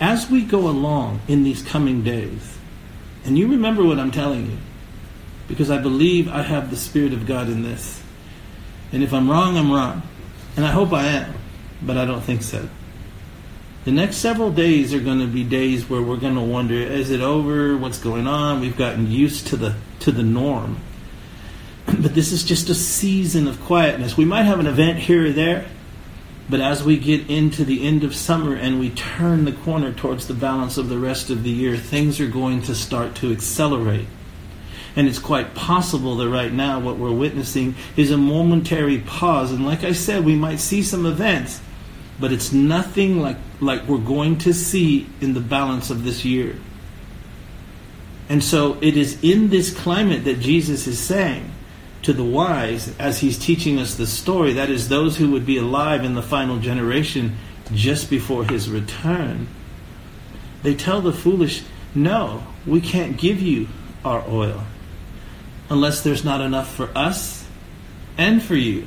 As 0.00 0.28
we 0.28 0.42
go 0.42 0.68
along 0.68 1.20
in 1.28 1.44
these 1.44 1.62
coming 1.62 2.02
days, 2.02 2.58
and 3.24 3.38
you 3.38 3.46
remember 3.46 3.84
what 3.84 4.00
I'm 4.00 4.10
telling 4.10 4.50
you, 4.50 4.58
because 5.46 5.70
I 5.70 5.78
believe 5.78 6.28
I 6.28 6.42
have 6.42 6.70
the 6.70 6.76
Spirit 6.76 7.12
of 7.12 7.24
God 7.24 7.48
in 7.48 7.62
this. 7.62 8.02
And 8.92 9.02
if 9.02 9.12
I'm 9.12 9.30
wrong, 9.30 9.56
I'm 9.56 9.70
wrong. 9.70 10.02
And 10.56 10.64
I 10.64 10.70
hope 10.70 10.92
I 10.92 11.06
am, 11.06 11.34
but 11.82 11.96
I 11.96 12.04
don't 12.04 12.22
think 12.22 12.42
so. 12.42 12.68
The 13.84 13.92
next 13.92 14.16
several 14.16 14.50
days 14.50 14.92
are 14.92 15.00
going 15.00 15.20
to 15.20 15.26
be 15.26 15.44
days 15.44 15.88
where 15.88 16.02
we're 16.02 16.16
going 16.16 16.34
to 16.34 16.40
wonder, 16.40 16.74
is 16.74 17.10
it 17.10 17.20
over? 17.20 17.76
What's 17.76 17.98
going 17.98 18.26
on? 18.26 18.60
We've 18.60 18.76
gotten 18.76 19.10
used 19.10 19.46
to 19.48 19.56
the 19.56 19.74
to 20.00 20.12
the 20.12 20.22
norm. 20.22 20.80
But 21.86 22.14
this 22.14 22.32
is 22.32 22.44
just 22.44 22.68
a 22.68 22.74
season 22.74 23.48
of 23.48 23.60
quietness. 23.62 24.16
We 24.16 24.26
might 24.26 24.42
have 24.42 24.60
an 24.60 24.66
event 24.66 24.98
here 24.98 25.26
or 25.26 25.30
there, 25.30 25.64
but 26.50 26.60
as 26.60 26.82
we 26.82 26.98
get 26.98 27.30
into 27.30 27.64
the 27.64 27.86
end 27.86 28.04
of 28.04 28.14
summer 28.14 28.54
and 28.54 28.78
we 28.78 28.90
turn 28.90 29.46
the 29.46 29.52
corner 29.52 29.92
towards 29.92 30.28
the 30.28 30.34
balance 30.34 30.76
of 30.76 30.90
the 30.90 30.98
rest 30.98 31.30
of 31.30 31.42
the 31.42 31.50
year, 31.50 31.76
things 31.76 32.20
are 32.20 32.28
going 32.28 32.62
to 32.62 32.74
start 32.74 33.14
to 33.16 33.32
accelerate. 33.32 34.06
And 34.96 35.06
it's 35.06 35.18
quite 35.18 35.54
possible 35.54 36.16
that 36.16 36.28
right 36.28 36.52
now 36.52 36.80
what 36.80 36.96
we're 36.96 37.12
witnessing 37.12 37.74
is 37.96 38.10
a 38.10 38.16
momentary 38.16 38.98
pause. 38.98 39.52
And 39.52 39.64
like 39.64 39.84
I 39.84 39.92
said, 39.92 40.24
we 40.24 40.34
might 40.34 40.60
see 40.60 40.82
some 40.82 41.06
events, 41.06 41.60
but 42.18 42.32
it's 42.32 42.52
nothing 42.52 43.20
like, 43.20 43.36
like 43.60 43.86
we're 43.86 43.98
going 43.98 44.38
to 44.38 44.52
see 44.52 45.08
in 45.20 45.34
the 45.34 45.40
balance 45.40 45.90
of 45.90 46.04
this 46.04 46.24
year. 46.24 46.56
And 48.28 48.42
so 48.42 48.76
it 48.80 48.96
is 48.96 49.22
in 49.22 49.48
this 49.48 49.72
climate 49.72 50.24
that 50.24 50.40
Jesus 50.40 50.86
is 50.86 50.98
saying, 50.98 51.52
to 52.02 52.12
the 52.12 52.24
wise 52.24 52.96
as 52.98 53.18
he's 53.18 53.38
teaching 53.38 53.78
us 53.78 53.94
the 53.94 54.06
story, 54.06 54.52
that 54.52 54.70
is, 54.70 54.88
those 54.88 55.16
who 55.16 55.30
would 55.30 55.44
be 55.44 55.58
alive 55.58 56.04
in 56.04 56.14
the 56.14 56.22
final 56.22 56.58
generation 56.58 57.36
just 57.72 58.08
before 58.08 58.44
his 58.44 58.70
return, 58.70 59.48
they 60.62 60.74
tell 60.74 61.00
the 61.00 61.12
foolish, 61.12 61.62
No, 61.94 62.44
we 62.66 62.80
can't 62.80 63.16
give 63.16 63.40
you 63.40 63.68
our 64.04 64.24
oil 64.28 64.64
unless 65.70 66.02
there's 66.02 66.24
not 66.24 66.40
enough 66.40 66.74
for 66.74 66.90
us 66.94 67.46
and 68.16 68.42
for 68.42 68.56
you. 68.56 68.86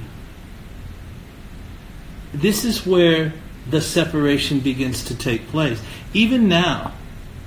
This 2.33 2.65
is 2.65 2.85
where 2.85 3.33
the 3.69 3.81
separation 3.81 4.59
begins 4.59 5.03
to 5.05 5.15
take 5.15 5.47
place. 5.47 5.81
Even 6.13 6.47
now, 6.47 6.93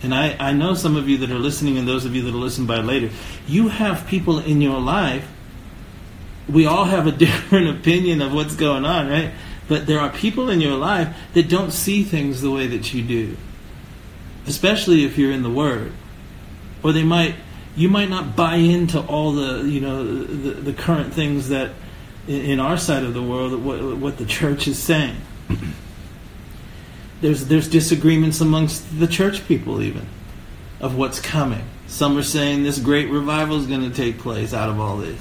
and 0.03 0.15
I, 0.15 0.37
I 0.39 0.53
know 0.53 0.75
some 0.75 0.97
of 0.97 1.09
you 1.09 1.19
that 1.19 1.31
are 1.31 1.39
listening 1.39 1.79
and 1.79 1.89
those 1.89 2.05
of 2.05 2.15
you 2.15 2.23
that 2.23 2.33
will 2.33 2.41
listen 2.41 2.67
by 2.67 2.81
later, 2.81 3.11
you 3.49 3.69
have 3.69 4.07
people 4.07 4.39
in 4.39 4.61
your 4.61 4.81
life 4.81 5.27
we 6.49 6.67
all 6.67 6.85
have 6.85 7.07
a 7.07 7.13
different 7.27 7.69
opinion 7.69 8.23
of 8.23 8.33
what's 8.33 8.57
going 8.57 8.85
on, 8.85 9.09
right? 9.09 9.33
But 9.69 9.87
there 9.87 10.01
are 10.01 10.11
people 10.11 10.51
in 10.51 10.61
your 10.61 10.77
life 10.77 11.17
that 11.33 11.49
don't 11.49 11.71
see 11.71 12.03
things 12.03 12.43
the 12.43 12.51
way 12.51 12.67
that 12.67 12.93
you 12.93 13.03
do, 13.03 13.37
especially 14.47 15.05
if 15.05 15.17
you're 15.17 15.33
in 15.33 15.43
the 15.43 15.51
Word, 15.51 15.93
or 16.83 16.93
they 16.93 17.05
might 17.05 17.35
you 17.77 17.89
might 17.89 18.09
not 18.09 18.37
buy 18.37 18.57
into 18.57 19.01
all 19.01 19.33
the 19.33 19.69
you 19.69 19.81
know 19.81 20.05
the, 20.05 20.51
the 20.53 20.73
current 20.73 21.13
things 21.13 21.49
that 21.49 21.73
in 22.27 22.61
our 22.61 22.77
side 22.77 23.03
of 23.03 23.13
the 23.13 23.23
world 23.23 23.63
what, 23.63 23.97
what 23.97 24.19
the 24.19 24.27
church 24.27 24.67
is 24.69 24.79
saying. 24.79 25.17
There's 27.21 27.47
there's 27.47 27.69
disagreements 27.69 28.41
amongst 28.41 28.99
the 28.99 29.07
church 29.07 29.47
people 29.47 29.83
even 29.83 30.07
of 30.81 30.97
what's 30.97 31.21
coming. 31.21 31.65
Some 31.87 32.17
are 32.19 32.23
saying 32.23 32.63
this 32.63 32.79
great 32.79 33.11
revival 33.11 33.59
is 33.59 33.67
going 33.67 33.89
to 33.89 33.95
take 33.95 34.19
place 34.19 34.53
out 34.53 34.69
of 34.69 34.81
all 34.81 34.99
this 34.99 35.21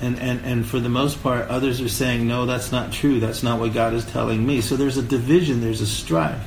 and, 0.00 0.18
and, 0.18 0.44
and 0.44 0.66
for 0.66 0.78
the 0.78 0.88
most 0.88 1.22
part, 1.22 1.48
others 1.48 1.80
are 1.80 1.88
saying, 1.88 2.26
no, 2.26 2.44
that's 2.44 2.70
not 2.70 2.92
true. 2.92 3.18
That's 3.18 3.42
not 3.42 3.58
what 3.58 3.72
God 3.72 3.94
is 3.94 4.04
telling 4.04 4.46
me. 4.46 4.60
So 4.60 4.76
there's 4.76 4.98
a 4.98 5.02
division, 5.02 5.60
there's 5.60 5.80
a 5.80 5.86
strife. 5.86 6.44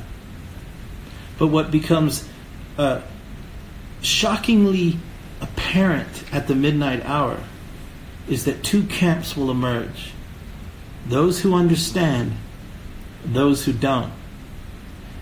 But 1.39 1.48
what 1.48 1.72
becomes 1.72 2.28
uh, 2.78 3.02
shockingly 4.01 4.97
apparent 5.41 6.23
at 6.33 6.47
the 6.47 6.55
midnight 6.55 7.05
hour 7.05 7.43
is 8.27 8.45
that 8.45 8.63
two 8.63 8.83
camps 8.83 9.35
will 9.35 9.49
emerge 9.49 10.13
those 11.05 11.41
who 11.41 11.55
understand, 11.55 12.35
those 13.25 13.65
who 13.65 13.73
don't. 13.73 14.12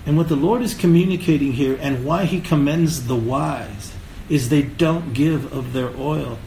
And 0.05 0.17
what 0.17 0.27
the 0.27 0.35
Lord 0.35 0.61
is 0.61 0.73
communicating 0.73 1.53
here, 1.53 1.77
and 1.79 2.03
why 2.03 2.25
He 2.25 2.41
commends 2.41 3.07
the 3.07 3.15
wise 3.15 3.93
is 4.27 4.49
they 4.49 4.63
don't 4.63 5.13
give 5.13 5.53
of 5.53 5.73
their 5.73 5.95
oil. 5.97 6.39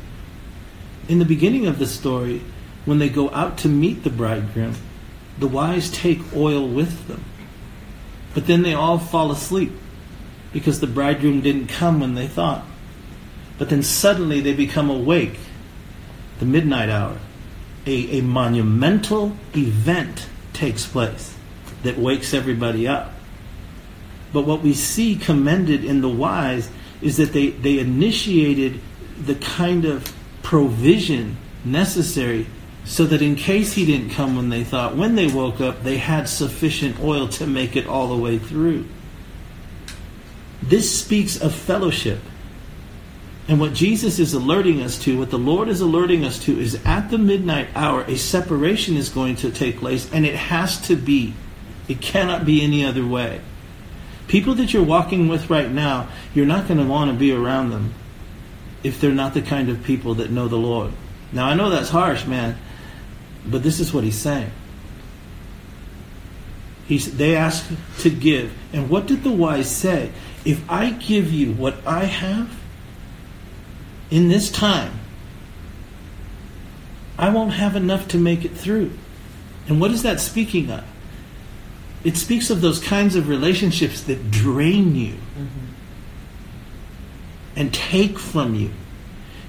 In 1.08 1.18
the 1.18 1.24
beginning 1.24 1.66
of 1.66 1.78
the 1.78 1.86
story, 1.86 2.42
when 2.84 2.98
they 2.98 3.08
go 3.08 3.30
out 3.30 3.56
to 3.58 3.68
meet 3.68 4.02
the 4.02 4.10
bridegroom, 4.10 4.74
the 5.38 5.48
wise 5.48 5.90
take 5.90 6.20
oil 6.34 6.66
with 6.68 7.06
them. 7.08 7.24
But 8.34 8.46
then 8.46 8.62
they 8.62 8.74
all 8.74 8.98
fall 8.98 9.30
asleep 9.30 9.72
because 10.52 10.80
the 10.80 10.86
bridegroom 10.86 11.40
didn't 11.40 11.68
come 11.68 12.00
when 12.00 12.14
they 12.14 12.26
thought. 12.26 12.64
But 13.58 13.68
then 13.68 13.82
suddenly 13.82 14.40
they 14.40 14.54
become 14.54 14.90
awake, 14.90 15.38
the 16.38 16.46
midnight 16.46 16.88
hour. 16.88 17.18
A, 17.86 18.18
a 18.18 18.22
monumental 18.22 19.36
event 19.56 20.28
takes 20.52 20.86
place 20.86 21.34
that 21.82 21.98
wakes 21.98 22.34
everybody 22.34 22.86
up. 22.86 23.12
But 24.32 24.46
what 24.46 24.62
we 24.62 24.74
see 24.74 25.16
commended 25.16 25.84
in 25.84 26.00
the 26.00 26.08
wise 26.08 26.70
is 27.02 27.16
that 27.16 27.32
they, 27.32 27.50
they 27.50 27.78
initiated 27.78 28.80
the 29.24 29.34
kind 29.36 29.84
of 29.84 30.12
provision 30.42 31.36
necessary 31.64 32.46
so 32.84 33.04
that 33.06 33.22
in 33.22 33.36
case 33.36 33.72
he 33.74 33.84
didn't 33.84 34.10
come 34.10 34.36
when 34.36 34.48
they 34.48 34.64
thought, 34.64 34.96
when 34.96 35.14
they 35.14 35.26
woke 35.26 35.60
up, 35.60 35.82
they 35.82 35.98
had 35.98 36.28
sufficient 36.28 36.98
oil 37.00 37.28
to 37.28 37.46
make 37.46 37.76
it 37.76 37.86
all 37.86 38.08
the 38.08 38.16
way 38.16 38.38
through. 38.38 38.86
This 40.70 41.00
speaks 41.00 41.37
of 41.40 41.52
fellowship. 41.52 42.20
And 43.48 43.59
what 43.59 43.74
Jesus 43.74 44.20
is 44.20 44.35
alerting 44.35 44.83
us 44.83 44.96
to, 45.00 45.18
what 45.18 45.30
the 45.30 45.38
Lord 45.38 45.68
is 45.68 45.80
alerting 45.80 46.24
us 46.24 46.38
to, 46.44 46.56
is 46.56 46.80
at 46.85 47.11
the 47.11 47.18
midnight 47.18 47.66
hour, 47.74 48.02
a 48.02 48.16
separation 48.16 48.96
is 48.96 49.09
going 49.09 49.35
to 49.37 49.50
take 49.50 49.78
place, 49.78 50.09
and 50.12 50.24
it 50.24 50.37
has 50.37 50.80
to 50.83 50.94
be. 50.94 51.35
It 51.88 52.00
cannot 52.00 52.46
be 52.46 52.62
any 52.62 52.85
other 52.85 53.04
way. 53.04 53.40
People 54.28 54.54
that 54.54 54.72
you're 54.72 54.85
walking 54.85 55.26
with 55.26 55.50
right 55.50 55.68
now, 55.68 56.09
you're 56.35 56.46
not 56.46 56.68
going 56.68 56.78
to 56.78 56.87
want 56.87 57.11
to 57.11 57.16
be 57.16 57.33
around 57.33 57.70
them 57.70 57.92
if 58.85 59.00
they're 59.00 59.11
not 59.11 59.35
the 59.35 59.42
kind 59.42 59.70
of 59.70 59.83
people 59.83 60.14
that 60.14 60.30
know 60.30 60.46
the 60.46 60.54
Lord. 60.54 60.92
Now, 61.33 61.46
I 61.46 61.54
know 61.54 61.68
that's 61.68 61.90
harsh, 61.90 62.26
man, 62.26 62.56
but 63.44 63.64
this 63.64 63.80
is 63.80 63.92
what 63.92 64.04
he's 64.04 64.18
saying. 64.18 64.52
He's, 66.90 67.16
they 67.16 67.37
ask 67.37 67.70
to 68.00 68.11
give. 68.11 68.53
And 68.72 68.90
what 68.90 69.07
did 69.07 69.22
the 69.22 69.31
wise 69.31 69.70
say? 69.70 70.11
If 70.44 70.68
I 70.68 70.90
give 70.90 71.33
you 71.33 71.53
what 71.53 71.76
I 71.87 72.07
have 72.07 72.59
in 74.11 74.29
this 74.29 74.50
time, 74.50 74.98
I 77.16 77.29
won't 77.31 77.53
have 77.53 77.76
enough 77.76 78.09
to 78.09 78.18
make 78.18 78.44
it 78.44 78.50
through. 78.50 78.90
And 79.68 79.81
what 79.81 79.92
is 79.92 80.03
that 80.03 80.18
speaking 80.18 80.68
of? 80.68 80.83
It 82.03 82.16
speaks 82.16 82.50
of 82.50 82.61
those 82.61 82.81
kinds 82.81 83.14
of 83.14 83.29
relationships 83.29 84.00
that 84.00 84.33
drain 84.33 84.96
you 84.96 85.12
mm-hmm. 85.12 85.66
and 87.55 87.72
take 87.72 88.18
from 88.18 88.57
you. 88.57 88.72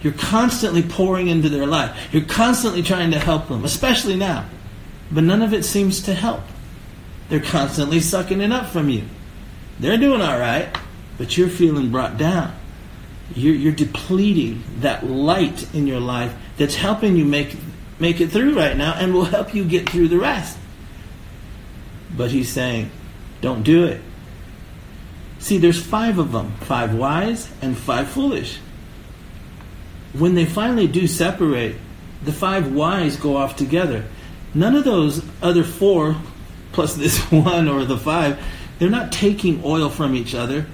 You're 0.04 0.14
constantly 0.14 0.84
pouring 0.84 1.28
into 1.28 1.50
their 1.50 1.66
life. 1.66 2.14
You're 2.14 2.26
constantly 2.26 2.84
trying 2.84 3.10
to 3.10 3.20
help 3.20 3.48
them, 3.48 3.66
especially 3.66 4.16
now. 4.16 4.46
But 5.12 5.24
none 5.24 5.42
of 5.42 5.56
it 5.56 5.66
seems 5.66 6.04
to 6.04 6.14
help. 6.14 6.44
They're 7.32 7.40
constantly 7.40 8.02
sucking 8.02 8.42
it 8.42 8.52
up 8.52 8.66
from 8.72 8.90
you. 8.90 9.06
They're 9.80 9.98
doing 9.98 10.20
all 10.20 10.38
right, 10.38 10.68
but 11.18 11.38
you're 11.38 11.48
feeling 11.48 11.90
brought 11.90 12.18
down. 12.18 12.54
You're, 13.34 13.56
you're 13.56 13.72
depleting 13.72 14.62
that 14.82 15.08
light 15.08 15.74
in 15.74 15.88
your 15.88 16.02
life 16.02 16.36
that's 16.58 16.76
helping 16.76 17.16
you 17.16 17.24
make, 17.24 17.56
make 18.00 18.20
it 18.20 18.32
through 18.34 18.58
right 18.58 18.76
now 18.76 18.96
and 18.96 19.14
will 19.14 19.24
help 19.24 19.56
you 19.56 19.64
get 19.64 19.90
through 19.90 20.10
the 20.10 20.20
rest. 20.20 20.58
But 22.18 22.32
he's 22.32 22.52
saying, 22.52 22.92
don't 23.40 23.64
do 23.64 23.86
it. 23.86 24.02
See, 25.40 25.58
there's 25.58 25.82
five 25.82 26.20
of 26.20 26.34
them 26.34 26.52
five 26.58 26.94
wise 26.94 27.50
and 27.62 27.78
five 27.78 28.10
foolish. 28.10 28.60
When 30.12 30.36
they 30.36 30.46
finally 30.46 30.88
do 30.88 31.08
separate, 31.08 31.78
the 32.26 32.34
five 32.34 32.74
wise 32.74 33.16
go 33.16 33.38
off 33.38 33.56
together. 33.56 34.04
None 34.54 34.76
of 34.76 34.84
those 34.84 35.24
other 35.42 35.64
four, 35.64 36.18
plus 36.72 36.96
this 36.96 37.20
one 37.32 37.68
or 37.68 37.86
the 37.86 37.98
five, 37.98 38.44
they're 38.80 38.90
not 38.90 39.12
taking 39.12 39.62
oil 39.64 39.90
from 39.90 40.16
each 40.16 40.34
other. 40.34 40.66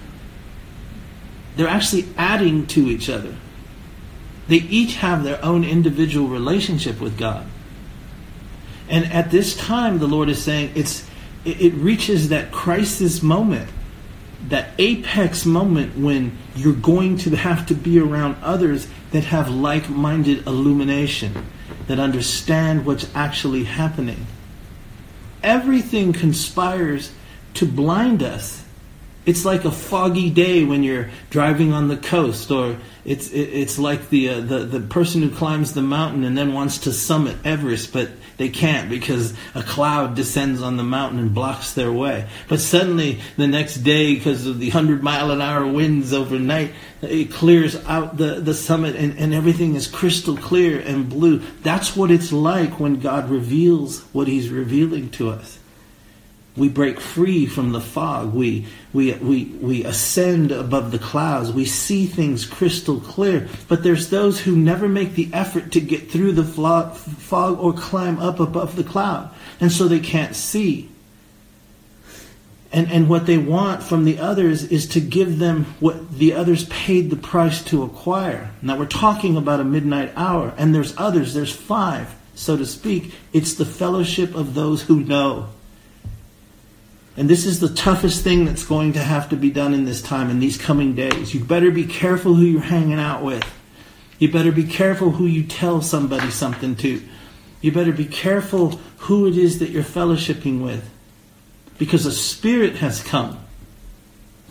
They're 1.56 1.68
actually 1.68 2.08
adding 2.18 2.68
to 2.68 2.88
each 2.88 3.10
other. 3.10 3.36
They 4.48 4.58
each 4.58 4.96
have 4.96 5.24
their 5.24 5.44
own 5.44 5.64
individual 5.64 6.28
relationship 6.28 7.02
with 7.02 7.18
God. 7.18 7.46
And 8.90 9.12
at 9.12 9.32
this 9.32 9.56
time, 9.58 10.00
the 10.00 10.08
Lord 10.08 10.30
is 10.30 10.42
saying 10.42 10.72
it's 10.76 11.06
it, 11.44 11.74
reaches 11.74 12.30
that 12.30 12.52
crisis 12.52 13.22
moment, 13.22 13.70
that 14.50 14.70
apex 14.78 15.46
moment 15.46 15.98
when 15.98 16.38
you're 16.56 16.74
going 16.74 17.18
to 17.20 17.36
have 17.36 17.66
to 17.68 17.74
be 17.74 18.00
around 18.00 18.38
others 18.42 18.88
that 19.12 19.26
have 19.26 19.50
like 19.50 19.90
minded 19.90 20.46
illumination, 20.48 21.46
that 21.88 22.00
understand 22.00 22.86
what's 22.86 23.14
actually 23.16 23.66
happening. 23.66 24.26
Everything 25.48 26.12
conspires 26.12 27.10
to 27.54 27.66
blind 27.66 28.22
us. 28.22 28.66
It's 29.26 29.46
like 29.46 29.64
a 29.64 29.72
foggy 29.72 30.30
day 30.30 30.66
when 30.66 30.84
you're 30.84 31.10
driving 31.30 31.72
on 31.72 31.88
the 31.88 31.96
coast, 31.96 32.52
or 32.52 32.76
it's 33.06 33.32
it's 33.32 33.80
like 33.80 34.10
the 34.10 34.28
uh, 34.28 34.42
the 34.42 34.60
the 34.66 34.82
person 34.82 35.22
who 35.22 35.30
climbs 35.30 35.74
the 35.74 35.82
mountain 35.82 36.26
and 36.26 36.38
then 36.38 36.52
wants 36.52 36.80
to 36.80 36.92
summit 36.92 37.38
Everest, 37.46 37.94
but 37.94 38.10
they 38.38 38.50
can't 38.50 38.90
because 38.90 39.34
a 39.56 39.64
cloud 39.64 40.16
descends 40.16 40.62
on 40.62 40.78
the 40.78 40.84
mountain 40.84 41.20
and 41.20 41.34
blocks 41.34 41.74
their 41.74 41.92
way. 41.92 42.28
But 42.48 42.60
suddenly, 42.60 43.20
the 43.36 43.48
next 43.48 43.78
day, 43.78 44.14
because 44.14 44.46
of 44.46 44.60
the 44.60 44.70
hundred 44.70 45.02
mile 45.04 45.32
an 45.32 45.42
hour 45.42 45.66
winds 45.66 46.14
overnight, 46.14 46.74
it 47.02 47.32
clears 47.32 47.76
out 47.86 48.18
the 48.18 48.40
the 48.40 48.54
summit 48.54 48.96
and, 48.96 49.18
and 49.18 49.34
everything 49.34 49.76
is 49.76 49.88
crystal 49.88 50.38
clear 50.38 50.80
and 50.80 51.10
blue. 51.10 51.40
That's 51.64 51.96
what 51.96 52.12
it's 52.12 52.32
like 52.32 52.80
when 52.80 53.00
God 53.00 53.30
reveals 53.30 54.02
what 54.14 54.28
He's 54.28 54.50
revealing 54.50 55.10
to 55.12 55.30
us. 55.30 55.60
We 56.58 56.70
break 56.70 57.00
free 57.00 57.46
from 57.46 57.72
the 57.72 57.80
fog. 57.80 58.34
We, 58.34 58.66
we, 58.92 59.14
we, 59.14 59.46
we 59.46 59.86
ascend 59.86 60.52
above 60.52 60.92
the 60.92 61.00
clouds. 61.00 61.52
We 61.52 61.66
see 61.66 62.08
things 62.08 62.48
crystal 62.48 63.00
clear. 63.00 63.48
But 63.68 63.84
there's 63.84 64.10
those 64.10 64.40
who 64.40 64.56
never 64.56 64.90
make 64.90 65.14
the 65.14 65.30
effort 65.34 65.72
to 65.74 65.80
get 65.80 66.10
through 66.10 66.32
the 66.32 66.44
fog 66.44 67.60
or 67.60 67.74
climb 67.74 68.20
up 68.20 68.40
above 68.40 68.76
the 68.76 68.84
cloud. 68.84 69.30
And 69.60 69.72
so 69.72 69.88
they 69.88 70.00
can't 70.00 70.36
see. 70.36 70.90
And, 72.72 72.92
and 72.92 73.08
what 73.08 73.26
they 73.26 73.38
want 73.38 73.82
from 73.82 74.04
the 74.04 74.20
others 74.20 74.64
is 74.64 74.88
to 74.90 75.00
give 75.00 75.40
them 75.40 75.66
what 75.80 76.12
the 76.18 76.34
others 76.34 76.66
paid 76.66 77.10
the 77.10 77.16
price 77.16 77.64
to 77.66 77.84
acquire. 77.84 78.52
Now 78.62 78.78
we're 78.78 78.88
talking 78.88 79.38
about 79.38 79.62
a 79.62 79.64
midnight 79.64 80.12
hour, 80.16 80.54
and 80.58 80.76
there's 80.76 80.94
others, 80.98 81.34
there's 81.34 81.56
five, 81.56 82.14
so 82.36 82.58
to 82.58 82.66
speak. 82.66 83.14
It's 83.32 83.54
the 83.54 83.66
fellowship 83.66 84.36
of 84.36 84.54
those 84.54 84.82
who 84.82 85.00
know. 85.00 85.50
And 87.18 87.28
this 87.28 87.48
is 87.48 87.60
the 87.60 87.70
toughest 87.70 88.24
thing 88.24 88.46
that's 88.46 88.64
going 88.64 88.94
to 88.94 89.00
have 89.00 89.30
to 89.30 89.36
be 89.36 89.50
done 89.50 89.74
in 89.74 89.86
this 89.86 90.04
time, 90.04 90.30
in 90.30 90.40
these 90.40 90.58
coming 90.58 90.94
days. 90.94 91.34
You 91.34 91.44
better 91.44 91.72
be 91.72 91.86
careful 91.86 92.36
who 92.36 92.46
you're 92.46 92.62
hanging 92.62 93.00
out 93.00 93.24
with. 93.24 93.44
You 94.20 94.32
better 94.32 94.52
be 94.52 94.64
careful 94.64 95.12
who 95.12 95.26
you 95.26 95.44
tell 95.44 95.82
somebody 95.82 96.30
something 96.30 96.76
to. 96.78 97.02
You 97.60 97.72
better 97.72 97.92
be 97.92 98.06
careful 98.06 98.80
who 99.00 99.28
it 99.28 99.36
is 99.36 99.58
that 99.60 99.72
you're 99.72 99.84
fellowshipping 99.84 100.62
with. 100.62 100.88
Because 101.80 102.06
a 102.06 102.12
spirit 102.12 102.76
has 102.78 103.02
come 103.02 103.40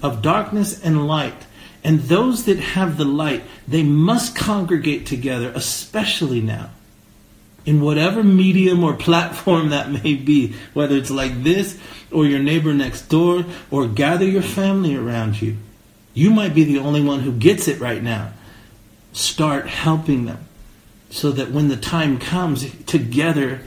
of 0.02 0.20
darkness 0.20 0.82
and 0.82 1.06
light. 1.06 1.46
And 1.84 2.00
those 2.00 2.46
that 2.46 2.58
have 2.58 2.96
the 2.96 3.04
light, 3.04 3.44
they 3.68 3.84
must 3.84 4.34
congregate 4.34 5.06
together, 5.06 5.52
especially 5.54 6.40
now 6.40 6.70
in 7.66 7.80
whatever 7.80 8.22
medium 8.22 8.82
or 8.82 8.94
platform 9.08 9.68
that 9.68 9.90
may 9.90 10.14
be, 10.14 10.54
whether 10.72 10.96
it's 10.96 11.10
like 11.10 11.42
this 11.42 11.78
or 12.10 12.24
your 12.24 12.38
neighbor 12.38 12.72
next 12.72 13.02
door 13.08 13.44
or 13.70 13.86
gather 13.86 14.24
your 14.24 14.42
family 14.42 14.96
around 14.96 15.42
you. 15.42 15.56
You 16.14 16.30
might 16.30 16.54
be 16.54 16.64
the 16.64 16.78
only 16.78 17.02
one 17.02 17.20
who 17.20 17.32
gets 17.32 17.68
it 17.68 17.78
right 17.78 18.02
now. 18.02 18.32
Start 19.12 19.66
helping 19.66 20.24
them 20.24 20.46
so 21.10 21.30
that 21.32 21.50
when 21.50 21.68
the 21.68 21.76
time 21.76 22.18
comes, 22.18 22.70
together 22.84 23.60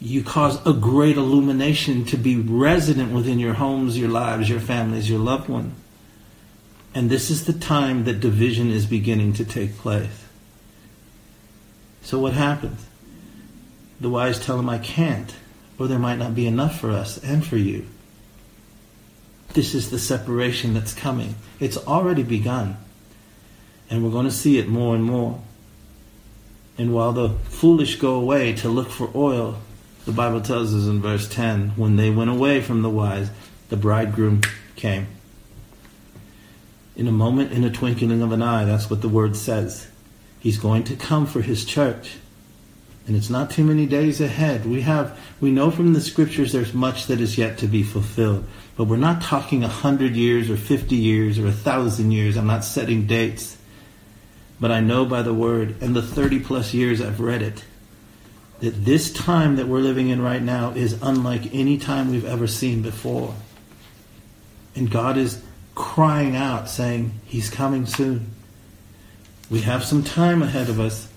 you 0.00 0.22
cause 0.22 0.64
a 0.66 0.72
great 0.72 1.16
illumination 1.16 2.04
to 2.04 2.16
be 2.16 2.36
resident 2.36 3.12
within 3.12 3.38
your 3.38 3.54
homes, 3.54 3.98
your 3.98 4.08
lives, 4.08 4.48
your 4.48 4.60
families, 4.60 5.10
your 5.10 5.18
loved 5.18 5.48
ones. 5.48 5.74
And 6.94 7.10
this 7.10 7.30
is 7.30 7.44
the 7.44 7.52
time 7.52 8.04
that 8.04 8.20
division 8.20 8.70
is 8.70 8.86
beginning 8.86 9.34
to 9.34 9.44
take 9.44 9.76
place. 9.76 10.26
So 12.02 12.18
what 12.18 12.32
happens? 12.32 12.87
The 14.00 14.10
wise 14.10 14.38
tell 14.38 14.58
him, 14.58 14.68
I 14.68 14.78
can't, 14.78 15.34
or 15.78 15.88
there 15.88 15.98
might 15.98 16.18
not 16.18 16.34
be 16.34 16.46
enough 16.46 16.78
for 16.78 16.90
us 16.90 17.18
and 17.18 17.44
for 17.44 17.56
you. 17.56 17.86
This 19.54 19.74
is 19.74 19.90
the 19.90 19.98
separation 19.98 20.74
that's 20.74 20.94
coming. 20.94 21.34
It's 21.58 21.76
already 21.76 22.22
begun. 22.22 22.76
And 23.90 24.04
we're 24.04 24.10
going 24.10 24.26
to 24.26 24.30
see 24.30 24.58
it 24.58 24.68
more 24.68 24.94
and 24.94 25.02
more. 25.02 25.40
And 26.76 26.94
while 26.94 27.12
the 27.12 27.30
foolish 27.44 27.96
go 27.96 28.14
away 28.14 28.52
to 28.56 28.68
look 28.68 28.90
for 28.90 29.10
oil, 29.14 29.58
the 30.04 30.12
Bible 30.12 30.40
tells 30.40 30.74
us 30.74 30.86
in 30.86 31.02
verse 31.02 31.28
10 31.28 31.70
when 31.70 31.96
they 31.96 32.10
went 32.10 32.30
away 32.30 32.60
from 32.60 32.82
the 32.82 32.90
wise, 32.90 33.30
the 33.68 33.76
bridegroom 33.76 34.42
came. 34.76 35.06
In 36.94 37.08
a 37.08 37.12
moment, 37.12 37.52
in 37.52 37.64
a 37.64 37.70
twinkling 37.70 38.22
of 38.22 38.32
an 38.32 38.42
eye, 38.42 38.64
that's 38.64 38.88
what 38.88 39.02
the 39.02 39.08
word 39.08 39.36
says. 39.36 39.88
He's 40.40 40.58
going 40.58 40.84
to 40.84 40.96
come 40.96 41.26
for 41.26 41.42
his 41.42 41.64
church. 41.64 42.16
And 43.08 43.16
it's 43.16 43.30
not 43.30 43.50
too 43.50 43.64
many 43.64 43.86
days 43.86 44.20
ahead. 44.20 44.66
We 44.66 44.82
have 44.82 45.18
we 45.40 45.50
know 45.50 45.70
from 45.70 45.94
the 45.94 46.00
scriptures 46.00 46.52
there's 46.52 46.74
much 46.74 47.06
that 47.06 47.20
is 47.20 47.38
yet 47.38 47.58
to 47.58 47.66
be 47.66 47.82
fulfilled. 47.82 48.44
But 48.76 48.84
we're 48.84 48.98
not 48.98 49.22
talking 49.22 49.64
a 49.64 49.68
hundred 49.68 50.14
years 50.14 50.50
or 50.50 50.56
fifty 50.56 50.96
years 50.96 51.38
or 51.38 51.46
a 51.46 51.52
thousand 51.52 52.12
years. 52.12 52.36
I'm 52.36 52.46
not 52.46 52.64
setting 52.64 53.06
dates. 53.06 53.56
But 54.60 54.70
I 54.70 54.80
know 54.80 55.06
by 55.06 55.22
the 55.22 55.34
word 55.34 55.76
and 55.80 55.96
the 55.96 56.02
thirty 56.02 56.38
plus 56.38 56.74
years 56.74 57.00
I've 57.00 57.20
read 57.20 57.42
it 57.42 57.64
that 58.60 58.84
this 58.84 59.12
time 59.12 59.56
that 59.56 59.68
we're 59.68 59.80
living 59.80 60.08
in 60.08 60.20
right 60.20 60.42
now 60.42 60.70
is 60.72 61.00
unlike 61.02 61.54
any 61.54 61.78
time 61.78 62.10
we've 62.10 62.24
ever 62.24 62.46
seen 62.46 62.82
before. 62.82 63.34
And 64.74 64.90
God 64.90 65.16
is 65.16 65.42
crying 65.74 66.34
out, 66.34 66.68
saying, 66.68 67.12
He's 67.24 67.50
coming 67.50 67.86
soon. 67.86 68.32
We 69.48 69.60
have 69.62 69.84
some 69.84 70.02
time 70.02 70.42
ahead 70.42 70.68
of 70.68 70.80
us. 70.80 71.08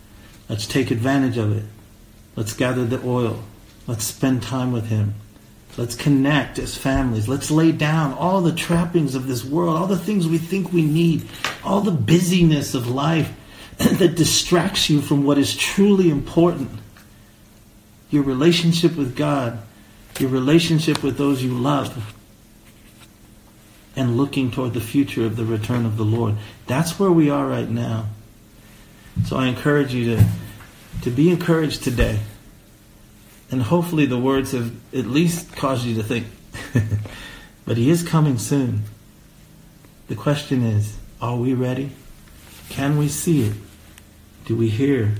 Let's 0.47 0.67
take 0.67 0.91
advantage 0.91 1.37
of 1.37 1.55
it. 1.57 1.63
Let's 2.35 2.53
gather 2.53 2.85
the 2.85 3.05
oil. 3.05 3.43
Let's 3.87 4.05
spend 4.05 4.43
time 4.43 4.71
with 4.71 4.87
Him. 4.87 5.15
Let's 5.77 5.95
connect 5.95 6.59
as 6.59 6.77
families. 6.77 7.27
Let's 7.27 7.49
lay 7.49 7.71
down 7.71 8.13
all 8.13 8.41
the 8.41 8.53
trappings 8.53 9.15
of 9.15 9.27
this 9.27 9.43
world, 9.43 9.77
all 9.77 9.87
the 9.87 9.97
things 9.97 10.27
we 10.27 10.37
think 10.37 10.73
we 10.73 10.83
need, 10.83 11.27
all 11.63 11.81
the 11.81 11.91
busyness 11.91 12.73
of 12.73 12.89
life 12.89 13.31
that 13.77 14.15
distracts 14.15 14.89
you 14.89 15.01
from 15.01 15.23
what 15.23 15.37
is 15.37 15.55
truly 15.55 16.09
important 16.09 16.69
your 18.11 18.23
relationship 18.23 18.95
with 18.97 19.15
God, 19.15 19.57
your 20.19 20.29
relationship 20.29 21.01
with 21.01 21.17
those 21.17 21.41
you 21.41 21.53
love, 21.53 22.13
and 23.95 24.17
looking 24.17 24.51
toward 24.51 24.73
the 24.73 24.81
future 24.81 25.25
of 25.25 25.37
the 25.37 25.45
return 25.45 25.85
of 25.85 25.97
the 25.97 26.03
Lord. 26.03 26.35
That's 26.67 26.99
where 26.99 27.11
we 27.11 27.29
are 27.29 27.47
right 27.47 27.69
now. 27.69 28.07
So 29.25 29.37
I 29.37 29.47
encourage 29.47 29.93
you 29.93 30.17
to, 30.17 30.25
to 31.01 31.09
be 31.09 31.29
encouraged 31.29 31.83
today. 31.83 32.19
And 33.49 33.61
hopefully 33.61 34.05
the 34.05 34.17
words 34.17 34.51
have 34.51 34.73
at 34.93 35.05
least 35.05 35.55
caused 35.55 35.85
you 35.85 35.95
to 35.95 36.03
think. 36.03 36.27
but 37.65 37.77
he 37.77 37.89
is 37.89 38.03
coming 38.03 38.37
soon. 38.37 38.83
The 40.07 40.15
question 40.15 40.63
is, 40.63 40.97
are 41.21 41.35
we 41.35 41.53
ready? 41.53 41.91
Can 42.69 42.97
we 42.97 43.07
see 43.07 43.43
it? 43.43 43.53
Do 44.45 44.55
we 44.55 44.69
hear 44.69 45.15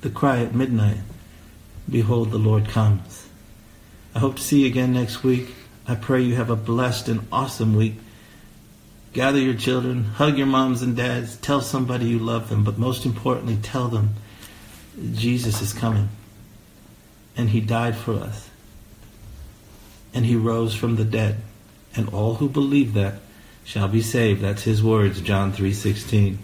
the 0.00 0.10
cry 0.10 0.42
at 0.42 0.54
midnight? 0.54 0.98
Behold, 1.88 2.30
the 2.30 2.38
Lord 2.38 2.68
comes. 2.68 3.28
I 4.14 4.18
hope 4.18 4.36
to 4.36 4.42
see 4.42 4.60
you 4.60 4.66
again 4.66 4.92
next 4.92 5.22
week. 5.22 5.54
I 5.86 5.94
pray 5.94 6.22
you 6.22 6.36
have 6.36 6.50
a 6.50 6.56
blessed 6.56 7.08
and 7.08 7.26
awesome 7.30 7.74
week. 7.74 7.94
Gather 9.12 9.38
your 9.38 9.54
children, 9.54 10.04
hug 10.04 10.38
your 10.38 10.46
moms 10.46 10.82
and 10.82 10.96
dads, 10.96 11.36
tell 11.36 11.60
somebody 11.60 12.06
you 12.06 12.18
love 12.18 12.48
them, 12.48 12.62
but 12.62 12.78
most 12.78 13.04
importantly, 13.04 13.58
tell 13.60 13.88
them 13.88 14.14
Jesus 15.12 15.60
is 15.60 15.72
coming. 15.72 16.08
And 17.36 17.50
he 17.50 17.60
died 17.60 17.96
for 17.96 18.14
us. 18.14 18.50
And 20.12 20.26
he 20.26 20.36
rose 20.36 20.74
from 20.74 20.96
the 20.96 21.04
dead. 21.04 21.36
And 21.94 22.08
all 22.08 22.36
who 22.36 22.48
believe 22.48 22.94
that 22.94 23.14
shall 23.64 23.88
be 23.88 24.02
saved. 24.02 24.40
That's 24.40 24.62
his 24.62 24.82
words, 24.82 25.20
John 25.20 25.52
3:16. 25.52 26.38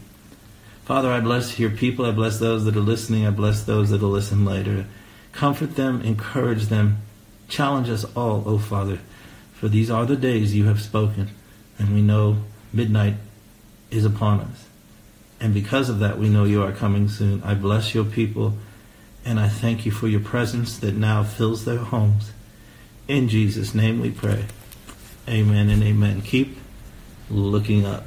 Father, 0.84 1.10
I 1.10 1.20
bless 1.20 1.58
your 1.58 1.70
people. 1.70 2.06
I 2.06 2.12
bless 2.12 2.38
those 2.38 2.64
that 2.64 2.76
are 2.76 2.80
listening. 2.80 3.26
I 3.26 3.30
bless 3.30 3.62
those 3.64 3.90
that 3.90 4.00
will 4.00 4.10
listen 4.10 4.44
later. 4.44 4.86
Comfort 5.32 5.74
them, 5.74 6.00
encourage 6.00 6.66
them, 6.66 6.98
challenge 7.48 7.90
us 7.90 8.04
all, 8.14 8.44
O 8.46 8.58
Father, 8.58 9.00
for 9.52 9.68
these 9.68 9.90
are 9.90 10.06
the 10.06 10.16
days 10.16 10.54
you 10.54 10.64
have 10.64 10.80
spoken, 10.80 11.28
and 11.78 11.92
we 11.92 12.00
know 12.00 12.38
midnight 12.72 13.16
is 13.90 14.04
upon 14.04 14.40
us. 14.40 14.64
And 15.40 15.52
because 15.52 15.88
of 15.88 15.98
that, 15.98 16.18
we 16.18 16.28
know 16.28 16.44
you 16.44 16.62
are 16.62 16.72
coming 16.72 17.08
soon. 17.08 17.42
I 17.42 17.54
bless 17.54 17.94
your 17.94 18.04
people, 18.04 18.54
and 19.24 19.38
I 19.38 19.48
thank 19.48 19.84
you 19.84 19.92
for 19.92 20.08
your 20.08 20.20
presence 20.20 20.78
that 20.78 20.94
now 20.94 21.24
fills 21.24 21.64
their 21.64 21.78
homes. 21.78 22.32
In 23.06 23.28
Jesus' 23.28 23.74
name 23.74 24.00
we 24.00 24.10
pray. 24.10 24.46
Amen 25.28 25.68
and 25.68 25.82
amen. 25.82 26.22
Keep 26.22 26.56
looking 27.28 27.84
up. 27.84 28.04